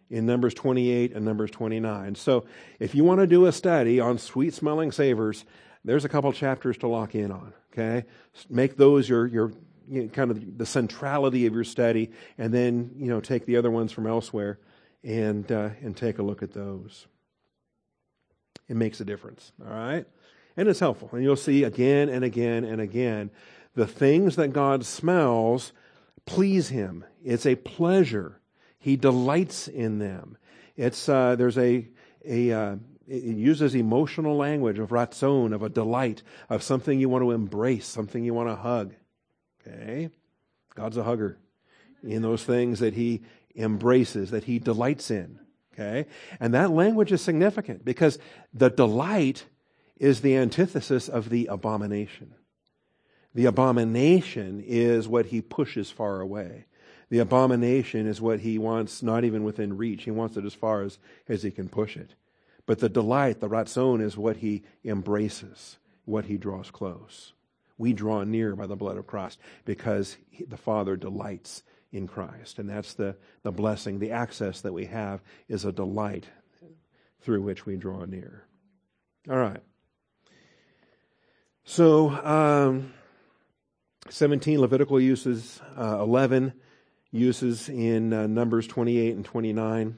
[0.09, 2.15] in Numbers 28 and Numbers 29.
[2.15, 2.45] So
[2.79, 5.45] if you want to do a study on sweet smelling savors,
[5.85, 7.53] there's a couple chapters to lock in on.
[7.71, 8.05] Okay?
[8.49, 9.53] Make those your, your
[9.91, 13.57] you know, kind of the centrality of your study, and then you know take the
[13.57, 14.57] other ones from elsewhere
[15.03, 17.05] and uh, and take a look at those.
[18.67, 20.05] It makes a difference, all right,
[20.55, 21.09] and it's helpful.
[21.11, 23.29] And you'll see again and again and again
[23.75, 25.73] the things that God smells
[26.25, 27.03] please Him.
[27.23, 28.39] It's a pleasure.
[28.79, 30.37] He delights in them.
[30.75, 31.87] It's uh, there's a
[32.25, 32.75] a uh,
[33.07, 37.85] it uses emotional language of ratzon, of a delight, of something you want to embrace,
[37.85, 38.93] something you want to hug.
[39.67, 40.09] Okay?
[40.75, 41.37] God's a hugger
[42.03, 43.21] in those things that he
[43.55, 45.39] embraces, that he delights in.
[45.73, 46.05] Okay?
[46.39, 48.19] And that language is significant because
[48.53, 49.45] the delight
[49.97, 52.33] is the antithesis of the abomination.
[53.33, 56.65] The abomination is what he pushes far away.
[57.09, 60.03] The abomination is what he wants not even within reach.
[60.03, 60.97] He wants it as far as,
[61.27, 62.15] as he can push it.
[62.65, 67.33] But the delight, the ratzon, is what he embraces, what he draws close
[67.81, 70.15] we draw near by the blood of Christ because
[70.47, 72.59] the Father delights in Christ.
[72.59, 76.27] And that's the, the blessing, the access that we have is a delight
[77.21, 78.45] through which we draw near.
[79.27, 79.61] All right.
[81.63, 82.93] So, um,
[84.09, 86.53] 17 Levitical uses, uh, 11
[87.11, 89.97] uses in uh, Numbers 28 and 29.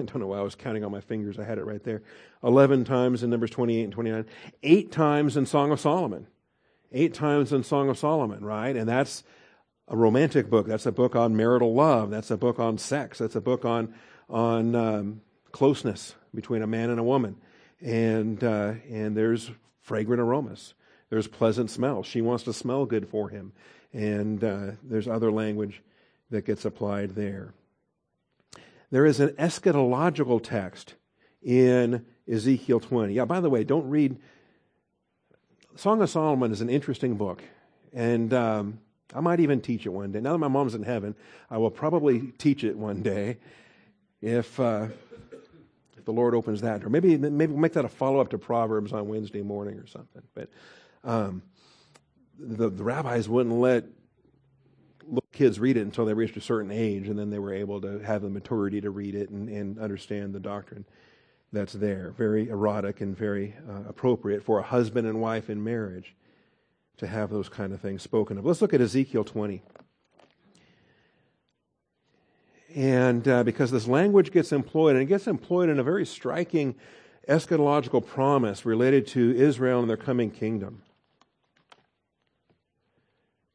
[0.08, 1.38] I don't know why I was counting on my fingers.
[1.38, 2.02] I had it right there.
[2.42, 4.26] 11 times in Numbers 28 and 29.
[4.62, 6.26] Eight times in Song of Solomon.
[6.92, 8.74] Eight times in Song of Solomon, right?
[8.74, 9.22] And that's
[9.88, 10.66] a romantic book.
[10.66, 12.10] That's a book on marital love.
[12.10, 13.18] That's a book on sex.
[13.18, 13.94] That's a book on,
[14.28, 15.20] on um,
[15.52, 17.36] closeness between a man and a woman.
[17.80, 20.74] And, uh, and there's fragrant aromas
[21.08, 22.06] There's pleasant smells.
[22.06, 23.52] She wants to smell good for him.
[23.92, 25.82] And uh, there's other language
[26.30, 27.52] that gets applied there.
[28.90, 30.94] There is an eschatological text
[31.42, 33.14] in Ezekiel 20.
[33.14, 34.16] Yeah, by the way, don't read.
[35.76, 37.42] Song of Solomon is an interesting book.
[37.92, 38.80] And um,
[39.14, 40.20] I might even teach it one day.
[40.20, 41.14] Now that my mom's in heaven,
[41.50, 43.38] I will probably teach it one day
[44.20, 44.88] if, uh,
[45.96, 46.90] if the Lord opens that door.
[46.90, 50.22] Maybe, maybe we'll make that a follow up to Proverbs on Wednesday morning or something.
[50.34, 50.50] But
[51.04, 51.42] um,
[52.38, 53.84] the, the rabbis wouldn't let
[55.10, 57.80] little kids read it until they reached a certain age, and then they were able
[57.80, 60.84] to have the maturity to read it and, and understand the doctrine
[61.52, 62.14] that's there.
[62.16, 66.14] Very erotic and very uh, appropriate for a husband and wife in marriage
[66.98, 68.46] to have those kind of things spoken of.
[68.46, 69.62] Let's look at Ezekiel 20.
[72.74, 76.76] And uh, because this language gets employed, and it gets employed in a very striking
[77.28, 80.82] eschatological promise related to Israel and their coming kingdom.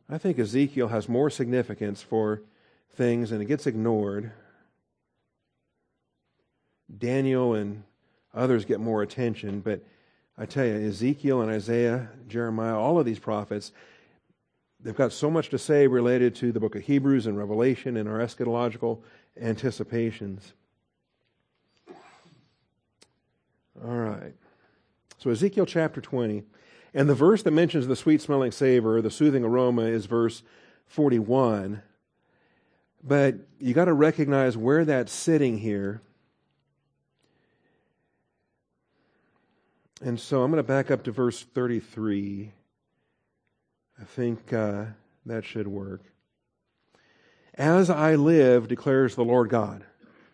[0.10, 2.42] I think Ezekiel has more significance for
[2.92, 4.32] things, and it gets ignored.
[6.96, 7.84] Daniel and
[8.34, 9.82] others get more attention, but
[10.38, 13.72] I tell you, Ezekiel and Isaiah, Jeremiah, all of these prophets,
[14.80, 18.08] they've got so much to say related to the book of Hebrews and Revelation and
[18.08, 19.00] our eschatological
[19.42, 20.54] anticipations.
[23.84, 24.34] All right.
[25.18, 26.44] So, Ezekiel chapter 20.
[26.96, 30.42] And the verse that mentions the sweet smelling savor, the soothing aroma, is verse
[30.88, 31.84] 41.
[33.04, 36.02] But you got to recognize where that's sitting here
[40.02, 42.52] And so I'm going to back up to verse 33.
[44.00, 44.86] I think uh,
[45.26, 46.02] that should work.
[47.54, 49.86] As I live, declares the Lord God.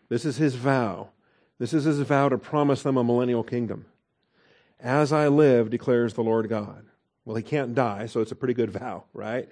[0.10, 1.10] This is his vow.
[1.60, 3.86] This is his vow to promise them a millennial kingdom.
[4.82, 6.86] As I live, declares the Lord God.
[7.24, 9.48] Well, he can't die, so it's a pretty good vow, right?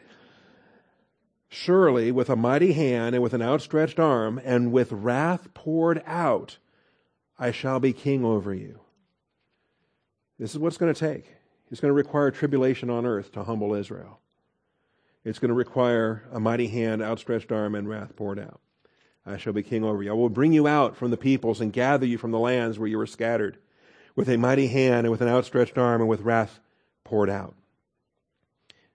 [1.49, 6.57] Surely, with a mighty hand and with an outstretched arm and with wrath poured out,
[7.37, 8.79] I shall be king over you.
[10.39, 11.35] This is what it's going to take.
[11.71, 14.19] It's going to require tribulation on earth to humble Israel.
[15.23, 18.61] It's going to require a mighty hand, outstretched arm, and wrath poured out.
[19.25, 20.09] I shall be king over you.
[20.09, 22.87] I will bring you out from the peoples and gather you from the lands where
[22.87, 23.59] you were scattered,
[24.19, 26.59] with a mighty hand and with an outstretched arm and with wrath
[27.05, 27.55] poured out.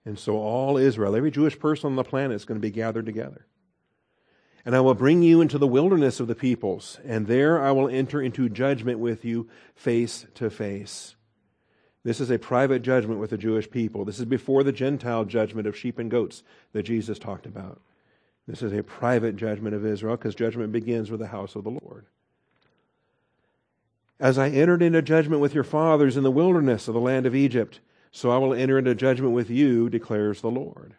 [0.04, 3.06] And so all Israel, every Jewish person on the planet is going to be gathered
[3.06, 3.46] together.
[4.66, 7.88] And I will bring you into the wilderness of the peoples, and there I will
[7.88, 11.14] enter into judgment with you face to face.
[12.02, 14.04] This is a private judgment with the Jewish people.
[14.04, 16.42] This is before the Gentile judgment of sheep and goats
[16.74, 17.80] that Jesus talked about.
[18.46, 21.70] This is a private judgment of Israel because judgment begins with the house of the
[21.70, 22.04] Lord.
[24.20, 27.35] As I entered into judgment with your fathers in the wilderness of the land of
[27.35, 30.94] Egypt, so I will enter into judgment with you, declares the Lord.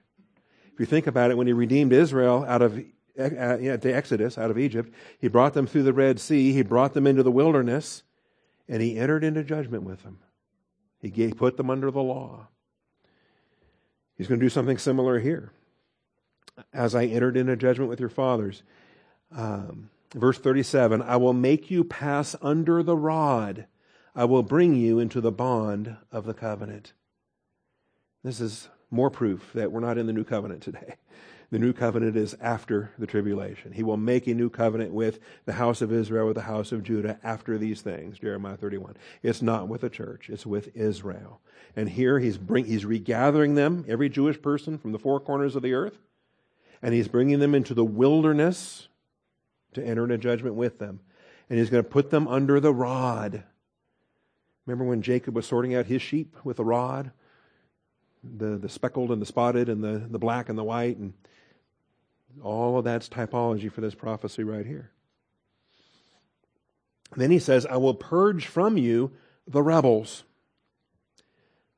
[0.74, 2.82] If you think about it, when he redeemed Israel out of uh,
[3.18, 7.08] the Exodus, out of Egypt, he brought them through the Red Sea, he brought them
[7.08, 8.04] into the wilderness,
[8.68, 10.20] and he entered into judgment with them.
[11.00, 12.48] He put them under the law.
[14.18, 15.52] He's going to do something similar here.
[16.74, 18.64] As I entered into judgment with your fathers.
[19.32, 23.66] Um, verse 37 I will make you pass under the rod,
[24.16, 26.94] I will bring you into the bond of the covenant.
[28.24, 30.96] This is more proof that we're not in the new covenant today.
[31.52, 33.72] The new covenant is after the tribulation.
[33.72, 36.82] He will make a new covenant with the house of Israel, with the house of
[36.82, 38.98] Judah after these things, Jeremiah 31.
[39.22, 41.40] It's not with the church, it's with Israel.
[41.76, 45.62] And here he's, bring, he's regathering them, every Jewish person from the four corners of
[45.62, 46.00] the earth,
[46.82, 48.88] and he's bringing them into the wilderness
[49.76, 51.00] to enter into judgment with them.
[51.50, 53.44] And he's going to put them under the rod.
[54.66, 57.12] Remember when Jacob was sorting out his sheep with a rod?
[58.24, 60.98] The, the speckled and the spotted and the, the black and the white.
[60.98, 61.14] And
[62.42, 64.92] all of that's typology for this prophecy right here.
[67.16, 69.12] Then he says, I will purge from you
[69.48, 70.24] the rebels.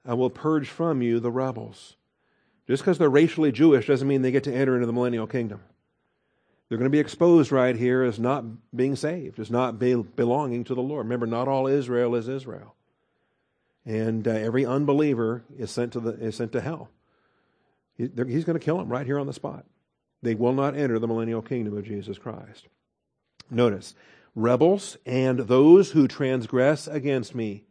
[0.06, 1.98] I will purge from you the rebels.
[2.68, 5.62] Just because they're racially Jewish doesn't mean they get to enter into the millennial kingdom.
[6.68, 8.44] They're going to be exposed right here as not
[8.76, 11.06] being saved, as not be belonging to the Lord.
[11.06, 12.76] Remember, not all Israel is Israel.
[13.86, 16.90] And uh, every unbeliever is sent to, the, is sent to hell.
[17.96, 19.66] He, he's going to kill them right here on the spot.
[20.22, 22.68] They will not enter the millennial kingdom of Jesus Christ.
[23.50, 23.96] Notice,
[24.36, 27.64] rebels and those who transgress against me.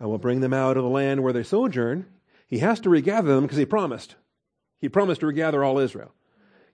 [0.00, 2.06] I will bring them out of the land where they sojourn.
[2.48, 4.16] He has to regather them because he promised.
[4.80, 6.12] He promised to regather all Israel.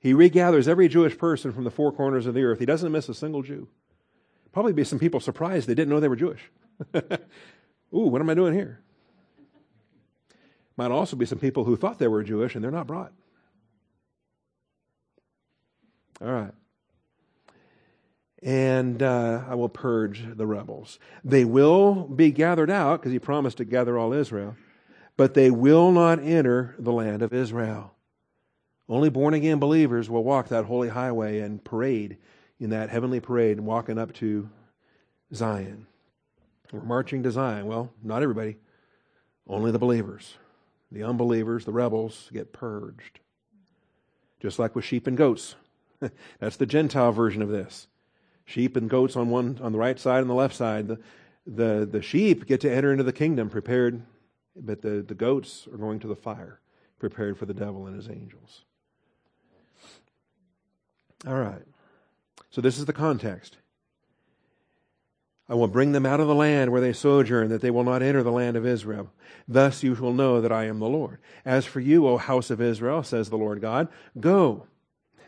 [0.05, 2.59] He regathers every Jewish person from the four corners of the earth.
[2.59, 3.69] He doesn't miss a single Jew.
[4.53, 6.43] Probably be some people surprised they didn't know they were Jewish.
[6.95, 8.83] Ooh, what am I doing here?
[10.77, 13.15] Might also be some people who thought they were Jewish and they're not brought.
[16.21, 16.53] All right.
[18.43, 20.99] And uh, I will purge the rebels.
[21.25, 24.55] They will be gathered out because he promised to gather all Israel,
[25.17, 27.95] but they will not enter the land of Israel.
[28.89, 32.19] Only born again believers will walk that holy highway and parade
[32.61, 34.49] in that heavenly parade, and walking up to
[35.35, 35.87] Zion.
[36.73, 37.67] We're marching to Zion.
[37.67, 38.57] Well, not everybody,
[39.47, 40.37] only the believers.
[40.93, 43.21] The unbelievers, the rebels, get purged.
[44.41, 45.57] Just like with sheep and goats.
[46.39, 47.89] That's the Gentile version of this.
[48.45, 50.89] Sheep and goats on one on the right side and the left side.
[50.89, 51.01] The,
[51.47, 54.03] the, the sheep get to enter into the kingdom prepared,
[54.55, 56.61] but the, the goats are going to the fire,
[56.99, 58.65] prepared for the devil and his angels.
[61.27, 61.63] All right.
[62.51, 63.57] So this is the context.
[65.49, 68.03] I will bring them out of the land where they sojourn, that they will not
[68.03, 69.11] enter the land of Israel.
[69.47, 71.19] Thus you shall know that I am the Lord.
[71.45, 74.67] As for you, O house of Israel, says the Lord God, go,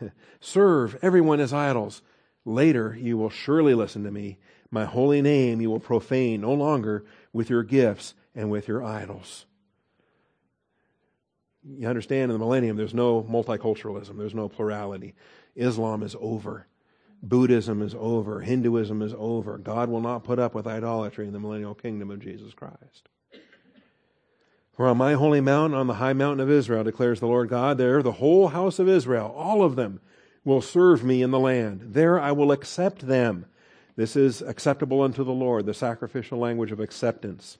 [0.39, 2.01] serve everyone as idols.
[2.45, 4.39] Later you will surely listen to me.
[4.71, 9.45] My holy name you will profane no longer with your gifts and with your idols.
[11.63, 15.13] You understand in the millennium there's no multiculturalism, there's no plurality.
[15.57, 16.67] Islam is over.
[17.21, 18.41] Buddhism is over.
[18.41, 19.57] Hinduism is over.
[19.57, 23.09] God will not put up with idolatry in the millennial kingdom of Jesus Christ.
[24.75, 27.79] For on my holy mountain, on the high mountain of Israel, declares the Lord God,
[27.79, 29.99] there the whole house of Israel, all of them,
[30.45, 31.81] will serve me in the land.
[31.83, 33.47] There I will accept them.
[33.95, 37.57] This is acceptable unto the Lord, the sacrificial language of acceptance.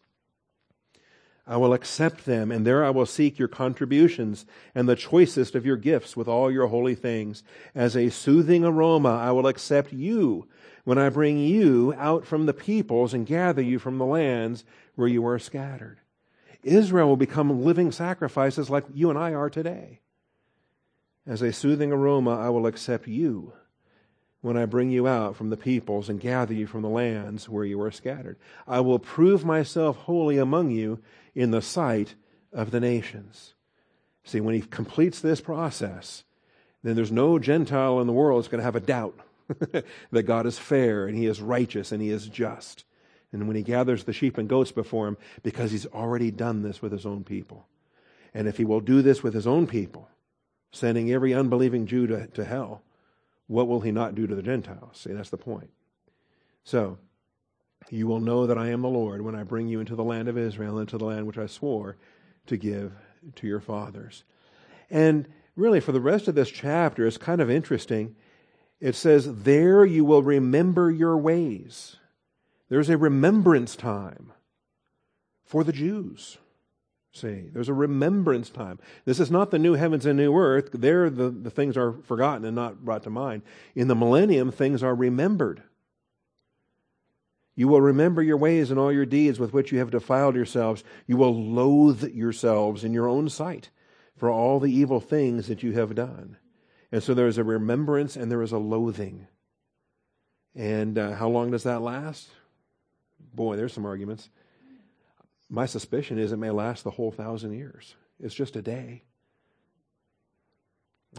[1.47, 4.45] I will accept them, and there I will seek your contributions
[4.75, 7.41] and the choicest of your gifts with all your holy things.
[7.73, 10.47] As a soothing aroma, I will accept you
[10.83, 15.07] when I bring you out from the peoples and gather you from the lands where
[15.07, 15.99] you are scattered.
[16.63, 20.01] Israel will become living sacrifices like you and I are today.
[21.25, 23.53] As a soothing aroma, I will accept you
[24.41, 27.65] when I bring you out from the peoples and gather you from the lands where
[27.65, 28.37] you are scattered.
[28.67, 30.99] I will prove myself holy among you
[31.37, 32.15] in the sight
[32.51, 33.53] of the nations.
[34.23, 36.23] See, when he completes this process,
[36.81, 39.19] then there's no Gentile in the world that's going to have a doubt
[40.11, 42.85] that God is fair and he is righteous and he is just.
[43.31, 46.81] And when he gathers the sheep and goats before him, because he's already done this
[46.81, 47.67] with his own people.
[48.33, 50.09] And if he will do this with his own people,
[50.71, 52.81] sending every unbelieving Jew to, to hell,
[53.45, 54.97] what will he not do to the Gentiles?
[54.97, 55.69] See, that's the point.
[56.63, 56.97] So,
[57.89, 60.27] you will know that I am the Lord when I bring you into the land
[60.27, 61.97] of Israel, into the land which I swore
[62.47, 62.93] to give
[63.35, 64.23] to your fathers.
[64.89, 68.15] And really, for the rest of this chapter, it's kind of interesting.
[68.79, 71.97] It says, There you will remember your ways.
[72.69, 74.33] There's a remembrance time
[75.43, 76.37] for the Jews.
[77.13, 78.79] See, there's a remembrance time.
[79.05, 80.69] This is not the new heavens and new earth.
[80.73, 83.41] There, the, the things are forgotten and not brought to mind.
[83.73, 85.63] In the millennium, things are remembered.
[87.57, 90.83] You will remember your ways and all your deeds with which you have defiled yourselves.
[91.07, 93.71] You will loathe yourselves in your own sight
[94.15, 96.37] for all the evil things that you have done.
[96.91, 99.25] And so there is a remembrance and there is a loathing.
[100.55, 102.29] And uh, how long does that last?
[103.33, 104.29] Boy, there's some arguments.
[105.49, 107.95] My suspicion is it may last the whole thousand years.
[108.19, 109.01] It's just a day.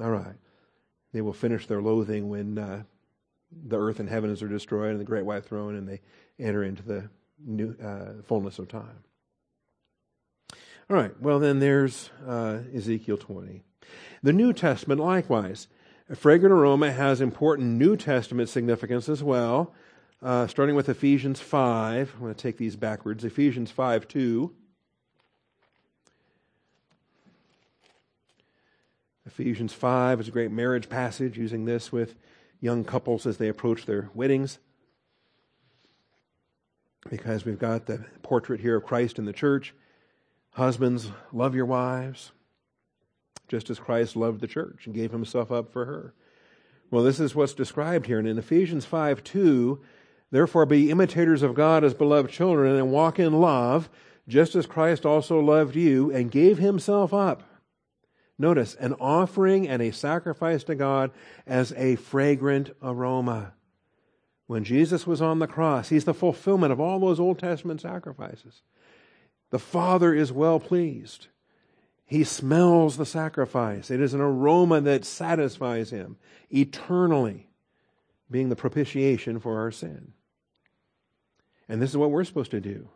[0.01, 0.37] All right.
[1.13, 2.83] They will finish their loathing when uh,
[3.51, 6.01] the earth and heavens are destroyed and the great white throne and they
[6.39, 7.09] enter into the
[7.45, 9.05] new uh, fullness of time.
[10.91, 11.21] All right.
[11.21, 13.63] Well, then there's uh, Ezekiel 20.
[14.23, 15.69] The New Testament, likewise.
[16.11, 19.75] A fragrant aroma has important New Testament significance as well
[20.23, 22.15] uh, starting with Ephesians 5.
[22.15, 23.25] I'm going to take these backwards.
[23.25, 24.55] Ephesians 5 2.
[29.27, 32.15] Ephesians 5 is a great marriage passage, using this with
[32.61, 34.59] young couples as they approach their weddings.
[37.11, 39.75] Because we've got the portrait here of Christ in the church.
[40.51, 42.33] Husbands, love your wives,
[43.47, 46.15] just as Christ loved the church and gave himself up for her.
[46.91, 48.19] Well, this is what's described here.
[48.19, 49.81] And in Ephesians 5 2,
[50.31, 53.89] Therefore, be imitators of God as beloved children and walk in love,
[54.27, 57.45] just as Christ also loved you and gave himself up.
[58.39, 61.11] Notice, an offering and a sacrifice to God
[61.47, 63.55] as a fragrant aroma.
[64.49, 68.63] When Jesus was on the cross, he's the fulfillment of all those Old Testament sacrifices.
[69.51, 71.29] The Father is well pleased.
[72.07, 73.91] He smells the sacrifice.
[73.91, 76.17] It is an aroma that satisfies him
[76.49, 77.51] eternally,
[78.31, 80.15] being the propitiation for our sin.
[81.69, 82.89] And this is what we're supposed to do.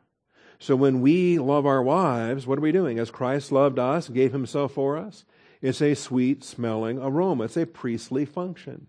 [0.58, 2.98] So when we love our wives, what are we doing?
[2.98, 5.26] As Christ loved us, gave himself for us,
[5.60, 7.44] it's a sweet smelling aroma.
[7.44, 8.86] It's a priestly function.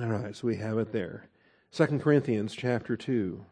[0.00, 1.28] All right, so we have it there.
[1.72, 3.44] 2 Corinthians chapter 2.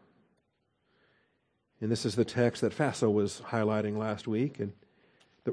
[1.83, 4.73] And this is the text that Faso was highlighting last week and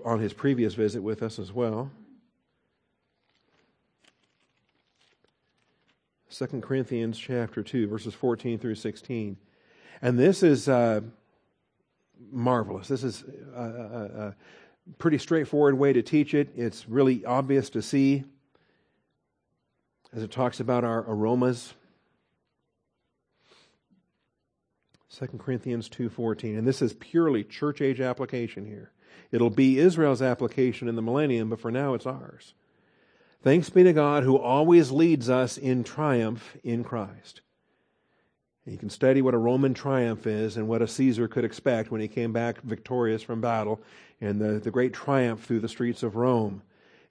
[0.05, 1.91] on his previous visit with us as well.
[6.29, 9.35] 2 Corinthians chapter 2, verses 14 through 16.
[10.01, 11.01] And this is uh,
[12.31, 12.87] marvelous.
[12.87, 14.35] This is a, a, a
[14.99, 16.47] pretty straightforward way to teach it.
[16.55, 18.23] It's really obvious to see
[20.13, 21.73] as it talks about our aromas.
[25.09, 28.91] 2 Corinthians 2:14 and this is purely church age application here.
[29.31, 32.53] It'll be Israel's application in the millennium, but for now it's ours.
[33.41, 37.41] Thanks be to God who always leads us in triumph in Christ.
[38.65, 41.89] And you can study what a Roman triumph is and what a Caesar could expect
[41.89, 43.81] when he came back victorious from battle
[44.19, 46.61] and the, the great triumph through the streets of Rome.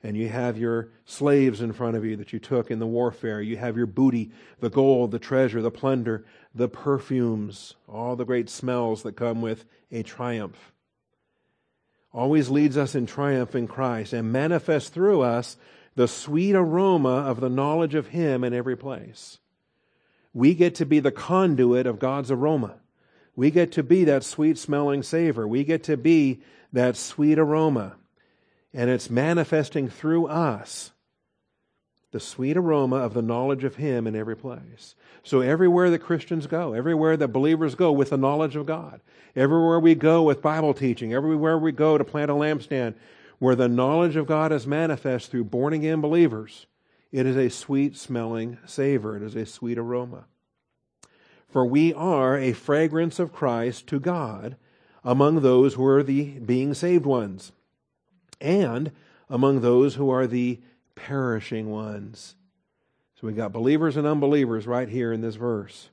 [0.03, 3.41] And you have your slaves in front of you that you took in the warfare.
[3.41, 4.31] You have your booty,
[4.61, 6.25] the gold, the treasure, the plunder,
[6.55, 10.73] the perfumes, all the great smells that come with a triumph.
[12.13, 15.57] Always leads us in triumph in Christ and manifests through us
[15.97, 19.39] the sweet aroma of the knowledge of Him in every place.
[20.33, 22.77] We get to be the conduit of God's aroma.
[23.35, 25.49] We get to be that sweet smelling savor.
[25.49, 26.41] We get to be
[26.73, 27.97] that sweet aroma.
[28.77, 30.93] And it's manifesting through us
[32.13, 34.95] the sweet aroma of the knowledge of Him in every place.
[35.23, 39.01] So everywhere that Christians go, everywhere that believers go with the knowledge of God,
[39.35, 42.95] everywhere we go with Bible teaching, everywhere we go to plant a lampstand,
[43.39, 46.67] where the knowledge of God is manifest through born again believers,
[47.13, 49.17] it is a sweet smelling savor.
[49.17, 50.27] It is a sweet aroma.
[51.49, 54.57] For we are a fragrance of Christ to God
[55.03, 57.53] among those who are the being saved ones,
[58.41, 58.93] and
[59.29, 60.61] among those who are the
[60.95, 62.37] perishing ones.
[63.21, 65.91] So we got believers and unbelievers right here in this verse.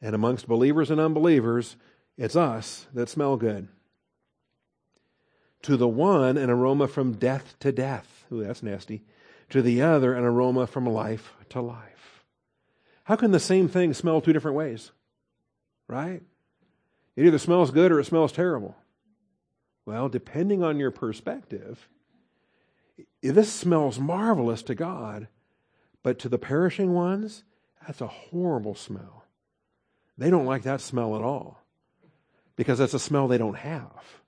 [0.00, 1.76] And amongst believers and unbelievers,
[2.16, 3.68] it's us that smell good.
[5.62, 8.24] To the one, an aroma from death to death.
[8.32, 9.02] Ooh, that's nasty.
[9.50, 12.22] To the other, an aroma from life to life.
[13.04, 14.92] How can the same thing smell two different ways?
[15.88, 16.22] Right?
[17.16, 18.76] It either smells good or it smells terrible.
[19.88, 21.88] Well, depending on your perspective,
[23.22, 25.28] this smells marvelous to God,
[26.02, 27.42] but to the perishing ones,
[27.86, 29.24] that's a horrible smell.
[30.18, 31.62] They don't like that smell at all
[32.54, 34.20] because that's a smell they don't have.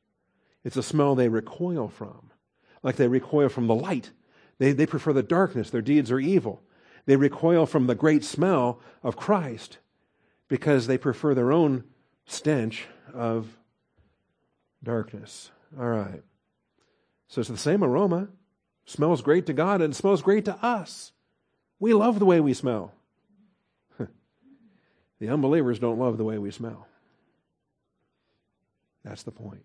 [0.65, 2.31] It's a smell they recoil from,
[2.83, 4.13] like they recoil from the light.
[4.57, 5.69] They, they prefer the darkness.
[5.69, 6.63] Their deeds are evil.
[7.05, 9.77] They recoil from the great smell of Christ
[10.49, 11.85] because they prefer their own
[12.25, 13.59] stench of
[14.83, 15.51] darkness.
[15.79, 16.23] All right.
[17.29, 18.29] So it's the same aroma.
[18.87, 21.13] Smells great to God and smells great to us.
[21.79, 22.93] We love the way we smell.
[25.19, 26.87] the unbelievers don't love the way we smell.
[29.05, 29.65] That's the point.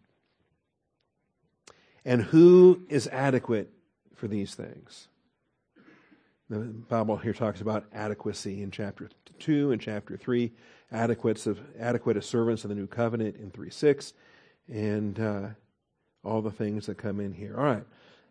[2.05, 3.71] And who is adequate
[4.13, 5.07] for these things?
[6.49, 9.09] The Bible here talks about adequacy in chapter
[9.39, 10.51] 2 and chapter 3,
[10.91, 14.13] adequate of, adequate as servants of the new covenant in 3 6,
[14.71, 15.47] and uh,
[16.23, 17.55] all the things that come in here.
[17.57, 17.83] All right,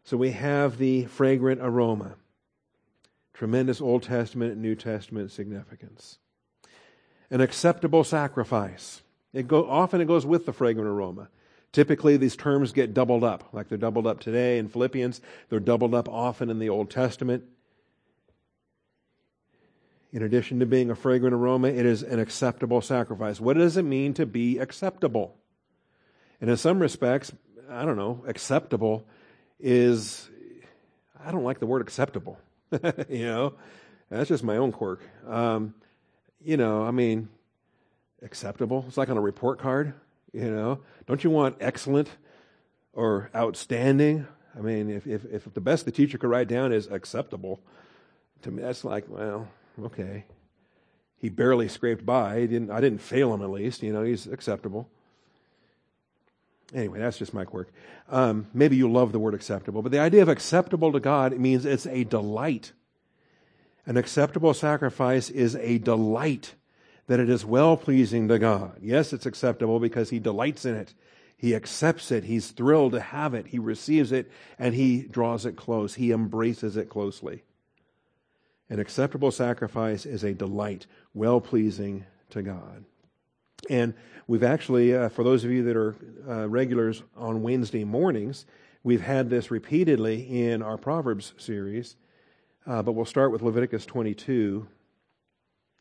[0.05, 2.15] so we have the fragrant aroma.
[3.33, 6.19] Tremendous Old Testament and New Testament significance.
[7.31, 9.03] An acceptable sacrifice.
[9.33, 11.29] It go, often it goes with the fragrant aroma.
[11.73, 15.21] Typically, these terms get doubled up, like they're doubled up today in Philippians.
[15.49, 17.43] They're doubled up often in the Old Testament.
[20.13, 23.41] In addition to being a fragrant aroma, it is an acceptable sacrifice.
[23.41, 25.37] What does it mean to be acceptable?
[26.41, 27.33] And in some respects,
[27.71, 29.07] I don't know, acceptable
[29.61, 30.29] is,
[31.25, 32.39] I don't like the word acceptable.
[33.09, 33.55] you know,
[34.11, 35.01] that's just my own quirk.
[35.27, 35.75] Um,
[36.43, 37.29] you know, I mean,
[38.23, 38.85] acceptable.
[38.89, 39.95] It's like on a report card.
[40.33, 42.09] You know, don't you want excellent
[42.93, 44.27] or outstanding?
[44.57, 47.61] I mean, if, if, if the best the teacher could write down is acceptable,
[48.43, 49.49] to me that's like, well,
[49.83, 50.25] okay.
[51.17, 52.41] He barely scraped by.
[52.41, 53.83] He didn't, I didn't fail him at least.
[53.83, 54.89] You know, he's acceptable.
[56.73, 57.71] Anyway, that's just my quirk.
[58.09, 61.65] Um, maybe you love the word acceptable, but the idea of acceptable to God means
[61.65, 62.73] it's a delight.
[63.87, 66.55] An acceptable sacrifice is a delight
[67.07, 68.79] that it is well pleasing to God.
[68.81, 70.95] Yes, it's acceptable because He delights in it.
[71.37, 72.25] He accepts it.
[72.25, 73.49] He's thrilled to have it.
[73.49, 75.95] He receives it and He draws it close.
[75.95, 77.43] He embraces it closely.
[78.71, 82.85] An acceptable sacrifice is a delight, well pleasing to God.
[83.69, 83.95] And
[84.27, 85.97] we've actually, uh, for those of you that are
[86.29, 88.47] uh, regulars on Wednesday mornings,
[88.83, 91.97] we've had this repeatedly in our Proverbs series.
[92.67, 94.67] Uh, but we'll start with Leviticus 22,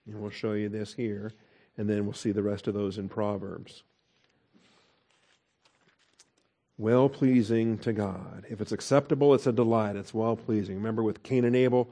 [0.06, 1.32] and we'll show you this here,
[1.78, 3.84] and then we'll see the rest of those in Proverbs.
[6.78, 8.46] Well pleasing to God.
[8.50, 9.96] If it's acceptable, it's a delight.
[9.96, 10.76] It's well pleasing.
[10.76, 11.90] Remember with Cain and Abel,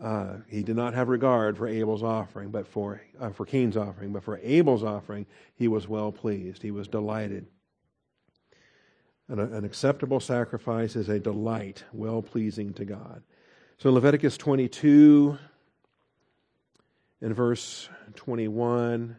[0.00, 4.12] uh, he did not have regard for Abel's offering, but for uh, for Cain's offering,
[4.12, 6.62] but for Abel's offering, he was well pleased.
[6.62, 7.46] He was delighted.
[9.28, 13.22] An, an acceptable sacrifice is a delight, well pleasing to God.
[13.78, 15.38] So Leviticus 22
[17.20, 19.16] in verse 21.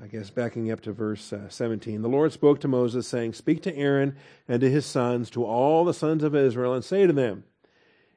[0.00, 2.02] I guess backing up to verse uh, 17.
[2.02, 4.16] The Lord spoke to Moses, saying, Speak to Aaron
[4.46, 7.44] and to his sons, to all the sons of Israel, and say to them,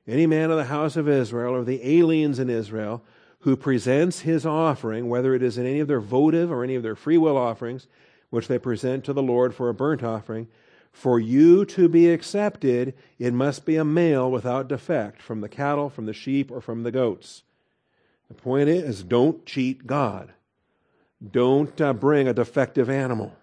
[0.08, 3.03] any man of the house of Israel or the aliens in Israel
[3.41, 6.84] who presents his offering, whether it is in any of their votive or any of
[6.84, 7.88] their free will offerings,
[8.30, 10.47] which they present to the Lord for a burnt offering,
[10.91, 15.89] for you to be accepted, it must be a male without defect from the cattle,
[15.89, 17.43] from the sheep, or from the goats.
[18.28, 20.34] The point is, don't cheat God.
[21.32, 23.34] Don't uh, bring a defective animal.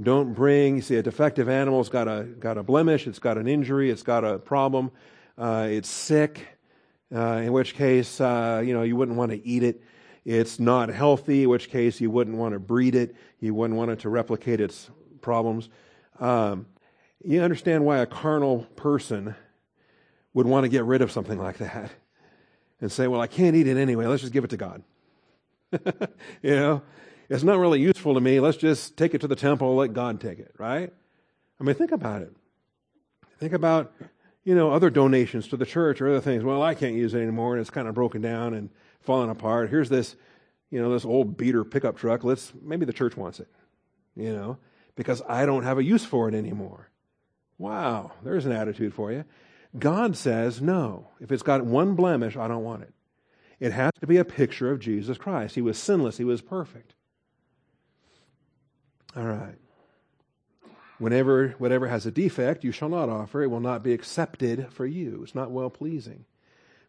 [0.00, 3.48] Don't bring, you see, a defective animal's got a, got a blemish, it's got an
[3.48, 4.92] injury, it's got a problem
[5.38, 6.46] uh, it's sick,
[7.14, 9.82] uh, in which case, uh, you know, you wouldn't want to eat it.
[10.24, 13.14] It's not healthy, in which case you wouldn't want to breed it.
[13.40, 15.68] You wouldn't want it to replicate its problems.
[16.18, 16.66] Um,
[17.24, 19.36] you understand why a carnal person
[20.34, 21.90] would want to get rid of something like that
[22.80, 24.06] and say, well, I can't eat it anyway.
[24.06, 24.82] Let's just give it to God.
[26.42, 26.82] you know,
[27.28, 28.40] it's not really useful to me.
[28.40, 30.92] Let's just take it to the temple, let God take it, right?
[31.60, 32.32] I mean, think about it.
[33.38, 33.92] Think about
[34.48, 36.42] you know, other donations to the church or other things.
[36.42, 38.70] Well, I can't use it anymore and it's kind of broken down and
[39.02, 39.68] falling apart.
[39.68, 40.16] Here's this,
[40.70, 42.24] you know, this old beater pickup truck.
[42.24, 43.48] Let's, maybe the church wants it,
[44.16, 44.56] you know,
[44.96, 46.88] because I don't have a use for it anymore.
[47.58, 49.26] Wow, there's an attitude for you.
[49.78, 52.94] God says, no, if it's got one blemish, I don't want it.
[53.60, 55.56] It has to be a picture of Jesus Christ.
[55.56, 56.94] He was sinless, he was perfect.
[59.14, 59.56] All right.
[60.98, 63.42] Whenever whatever has a defect, you shall not offer.
[63.42, 65.20] It will not be accepted for you.
[65.22, 66.24] It's not well pleasing.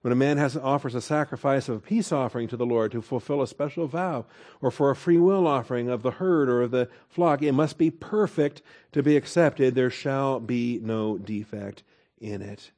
[0.02, 3.02] When a man has, offers a sacrifice of a peace offering to the Lord to
[3.02, 4.26] fulfill a special vow,
[4.62, 7.78] or for a free will offering of the herd or of the flock, it must
[7.78, 8.62] be perfect
[8.94, 9.76] to be accepted.
[9.76, 11.84] There shall be no defect
[12.18, 12.72] in it.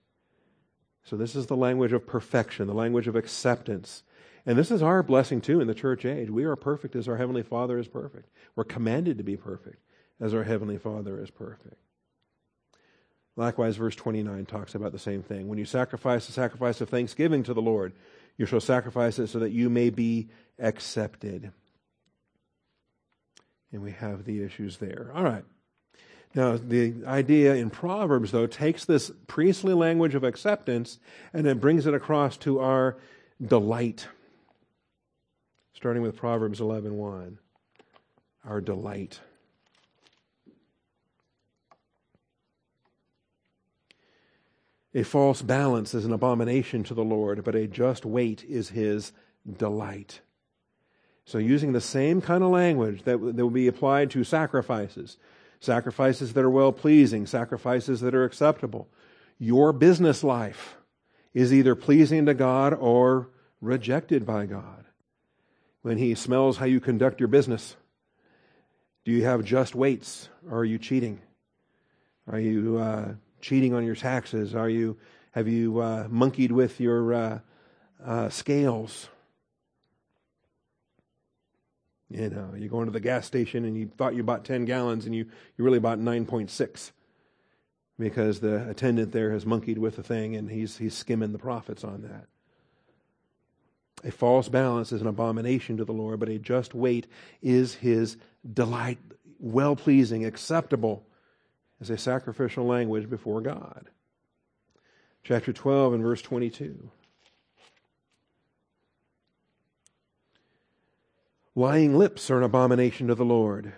[1.03, 4.03] So, this is the language of perfection, the language of acceptance.
[4.45, 6.29] And this is our blessing too in the church age.
[6.29, 8.29] We are perfect as our Heavenly Father is perfect.
[8.55, 9.77] We're commanded to be perfect
[10.21, 11.75] as our Heavenly Father is perfect.
[13.35, 15.47] Likewise, verse 29 talks about the same thing.
[15.47, 17.93] When you sacrifice the sacrifice of thanksgiving to the Lord,
[18.37, 21.51] you shall sacrifice it so that you may be accepted.
[23.71, 25.11] And we have the issues there.
[25.15, 25.45] All right.
[26.35, 30.99] Now, the idea in Proverbs, though, takes this priestly language of acceptance
[31.33, 32.97] and then brings it across to our
[33.45, 34.07] delight.
[35.73, 36.91] Starting with Proverbs 11.1.
[36.91, 37.39] 1,
[38.45, 39.19] our delight.
[44.93, 49.13] A false balance is an abomination to the Lord, but a just weight is his
[49.57, 50.19] delight.
[51.23, 55.17] So, using the same kind of language that, that will be applied to sacrifices,
[55.61, 58.89] sacrifices that are well pleasing, sacrifices that are acceptable,
[59.39, 60.75] your business life
[61.33, 63.29] is either pleasing to God or
[63.61, 64.85] rejected by God.
[65.83, 67.77] When He smells how you conduct your business,
[69.05, 71.21] do you have just weights or are you cheating?
[72.27, 74.55] Are you uh, cheating on your taxes?
[74.55, 74.97] Are you
[75.31, 77.39] have you uh, monkeyed with your uh,
[78.05, 79.07] uh, scales?
[82.09, 85.05] You know, you go into the gas station and you thought you bought 10 gallons
[85.05, 85.27] and you,
[85.57, 86.91] you really bought 9.6
[87.97, 91.85] because the attendant there has monkeyed with the thing and he's, he's skimming the profits
[91.85, 92.27] on that.
[94.03, 97.07] A false balance is an abomination to the Lord, but a just weight
[97.41, 98.17] is his
[98.53, 98.97] delight,
[99.39, 101.05] well pleasing, acceptable
[101.81, 103.89] as a sacrificial language before God.
[105.23, 106.91] Chapter 12 and verse 22.
[111.55, 113.73] Lying lips are an abomination to the Lord,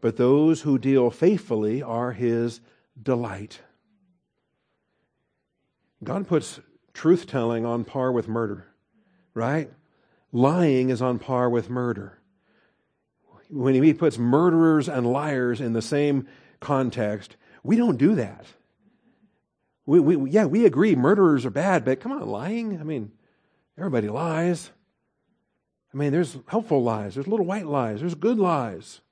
[0.00, 2.60] but those who deal faithfully are his
[3.00, 3.60] delight.
[6.02, 6.60] God puts
[6.94, 8.68] truth telling on par with murder,
[9.34, 9.70] right?
[10.32, 12.18] Lying is on par with murder.
[13.50, 16.26] When he puts murderers and liars in the same
[16.62, 17.36] context.
[17.62, 18.46] We don't do that.
[19.84, 22.80] We, we, yeah, we agree murderers are bad, but come on, lying?
[22.80, 23.12] I mean,
[23.76, 24.70] everybody lies.
[25.92, 29.00] I mean, there's helpful lies, there's little white lies, there's good lies.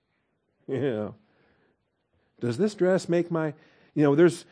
[0.68, 1.10] Yeah.
[2.38, 3.54] Does this dress make my,
[3.92, 4.44] you know, there's,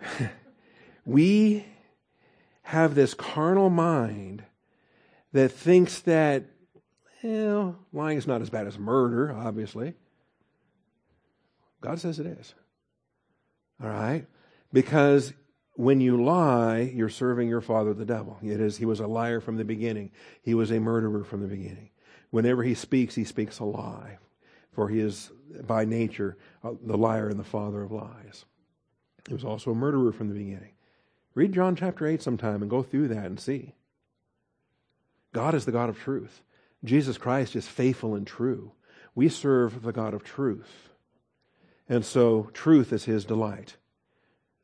[1.04, 1.66] we
[2.62, 4.44] have this carnal mind
[5.36, 6.44] that thinks that,
[7.22, 9.94] well, lying is not as bad as murder, obviously.
[11.80, 12.54] God says it is.
[13.82, 14.26] All right?
[14.72, 15.34] Because
[15.74, 18.38] when you lie, you're serving your father, the devil.
[18.42, 20.10] It is, he was a liar from the beginning.
[20.42, 21.90] He was a murderer from the beginning.
[22.30, 24.18] Whenever he speaks, he speaks a lie,
[24.72, 25.30] for he is
[25.66, 28.46] by nature the liar and the father of lies.
[29.28, 30.72] He was also a murderer from the beginning.
[31.34, 33.74] Read John chapter 8 sometime and go through that and see.
[35.36, 36.40] God is the God of truth.
[36.82, 38.72] Jesus Christ is faithful and true.
[39.14, 40.88] We serve the God of truth.
[41.90, 43.76] And so truth is his delight.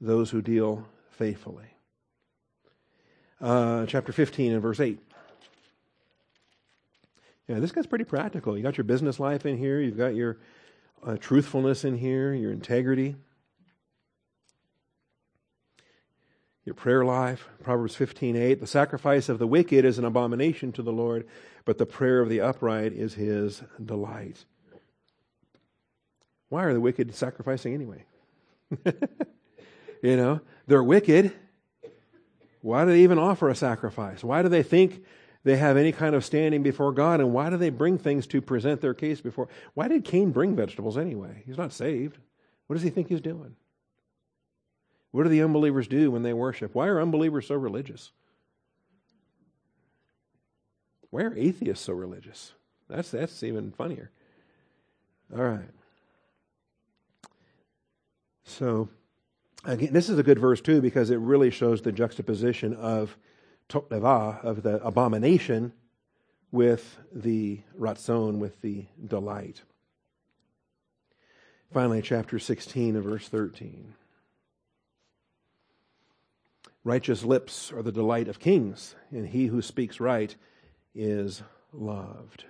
[0.00, 1.66] Those who deal faithfully.
[3.38, 4.98] Uh, chapter 15 and verse 8.
[7.48, 8.56] Yeah, this gets pretty practical.
[8.56, 10.38] You got your business life in here, you've got your
[11.06, 13.16] uh, truthfulness in here, your integrity,
[16.64, 17.48] your prayer life.
[17.62, 18.60] Proverbs 15 8.
[18.60, 21.26] The sacrifice of the wicked is an abomination to the Lord,
[21.64, 24.44] but the prayer of the upright is his delight.
[26.48, 28.04] Why are the wicked sacrificing anyway?
[30.02, 31.32] you know, they're wicked.
[32.60, 34.22] Why do they even offer a sacrifice?
[34.22, 35.02] Why do they think
[35.44, 37.20] they have any kind of standing before God?
[37.20, 39.48] And why do they bring things to present their case before?
[39.74, 41.42] Why did Cain bring vegetables anyway?
[41.44, 42.18] He's not saved.
[42.66, 43.56] What does he think he's doing?
[45.12, 46.74] What do the unbelievers do when they worship?
[46.74, 48.10] Why are unbelievers so religious?
[51.10, 52.52] Why are atheists so religious?
[52.88, 54.10] That's, that's even funnier.
[55.34, 55.68] All right.
[58.44, 58.88] So,
[59.64, 63.16] Again, this is a good verse too because it really shows the juxtaposition of
[63.68, 65.72] tokneva, of the abomination,
[66.50, 69.62] with the ratzon, with the delight.
[71.72, 73.94] Finally, chapter 16 and verse 13.
[76.84, 80.34] Righteous lips are the delight of kings, and he who speaks right
[80.94, 82.44] is loved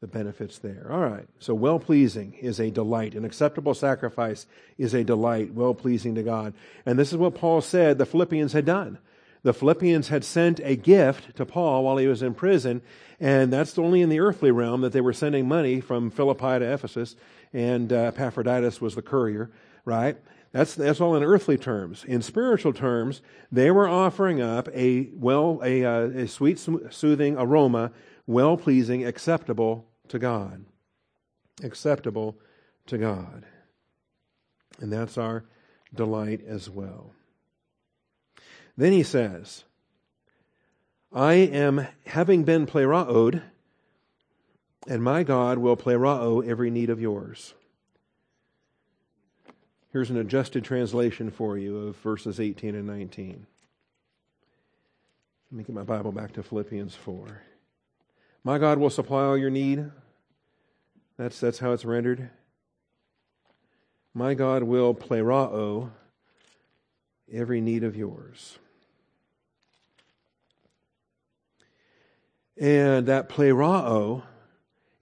[0.00, 0.88] the benefits there.
[0.90, 1.26] All right.
[1.40, 3.14] So well pleasing is a delight.
[3.14, 4.46] An acceptable sacrifice
[4.76, 6.54] is a delight, well pleasing to God.
[6.86, 8.98] And this is what Paul said the Philippians had done.
[9.42, 12.82] The Philippians had sent a gift to Paul while he was in prison,
[13.20, 16.72] and that's only in the earthly realm that they were sending money from Philippi to
[16.72, 17.14] Ephesus,
[17.52, 19.50] and uh, Epaphroditus was the courier,
[19.84, 20.18] right?
[20.52, 22.04] That's, that's all in earthly terms.
[22.04, 23.20] In spiritual terms,
[23.52, 27.92] they were offering up a well, a, uh, a sweet, soothing aroma
[28.26, 30.64] well pleasing, acceptable to God.
[31.62, 32.38] Acceptable
[32.86, 33.44] to God.
[34.80, 35.44] And that's our
[35.94, 37.12] delight as well.
[38.76, 39.64] Then he says,
[41.12, 43.42] I am having been pleraoed,
[44.86, 47.54] and my God will plerao every need of yours.
[49.98, 53.44] Here's an adjusted translation for you of verses 18 and 19.
[55.50, 57.42] Let me get my Bible back to Philippians 4.
[58.44, 59.90] My God will supply all your need.
[61.16, 62.30] That's, that's how it's rendered.
[64.14, 65.90] My God will plerao
[67.32, 68.56] every need of yours.
[72.56, 74.22] And that plerao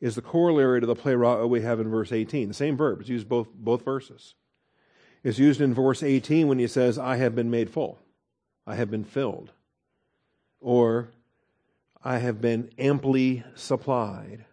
[0.00, 2.48] is the corollary to the plerao we have in verse 18.
[2.48, 3.02] The same verb.
[3.02, 4.34] It's used both, both verses.
[5.26, 7.98] It's used in verse 18 when he says, I have been made full.
[8.64, 9.50] I have been filled.
[10.60, 11.08] Or
[12.04, 14.44] I have been amply supplied.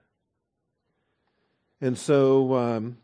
[1.80, 2.98] And so, um,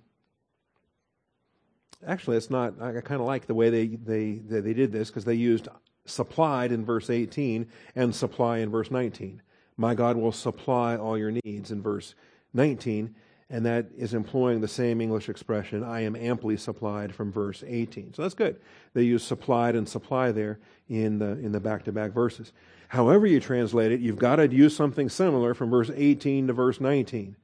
[2.08, 5.12] actually, it's not, I kind of like the way they, they, they, they did this
[5.12, 5.68] because they used
[6.06, 9.44] supplied in verse 18 and supply in verse 19.
[9.78, 12.16] My God will supply all your needs in verse
[12.52, 13.14] 19,
[13.50, 18.14] and that is employing the same English expression, I am amply supplied from verse 18.
[18.14, 18.60] So that's good.
[18.94, 22.54] They use supplied and supply there in the in the back-to-back verses.
[22.90, 26.80] However you translate it, you've got to use something similar from verse 18 to verse
[26.80, 27.36] 19.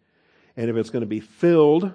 [0.57, 1.93] And if it's going to be filled,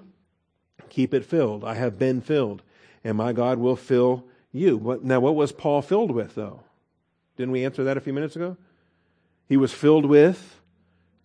[0.89, 1.63] keep it filled.
[1.63, 2.63] I have been filled,
[3.03, 4.99] and my God will fill you.
[5.03, 6.63] Now, what was Paul filled with, though?
[7.37, 8.57] Didn't we answer that a few minutes ago?
[9.47, 10.61] He was filled with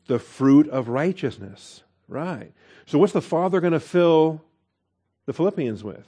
[0.07, 1.83] the fruit of righteousness.
[2.09, 2.53] Right.
[2.87, 4.43] So, what's the Father going to fill
[5.27, 6.07] the Philippians with?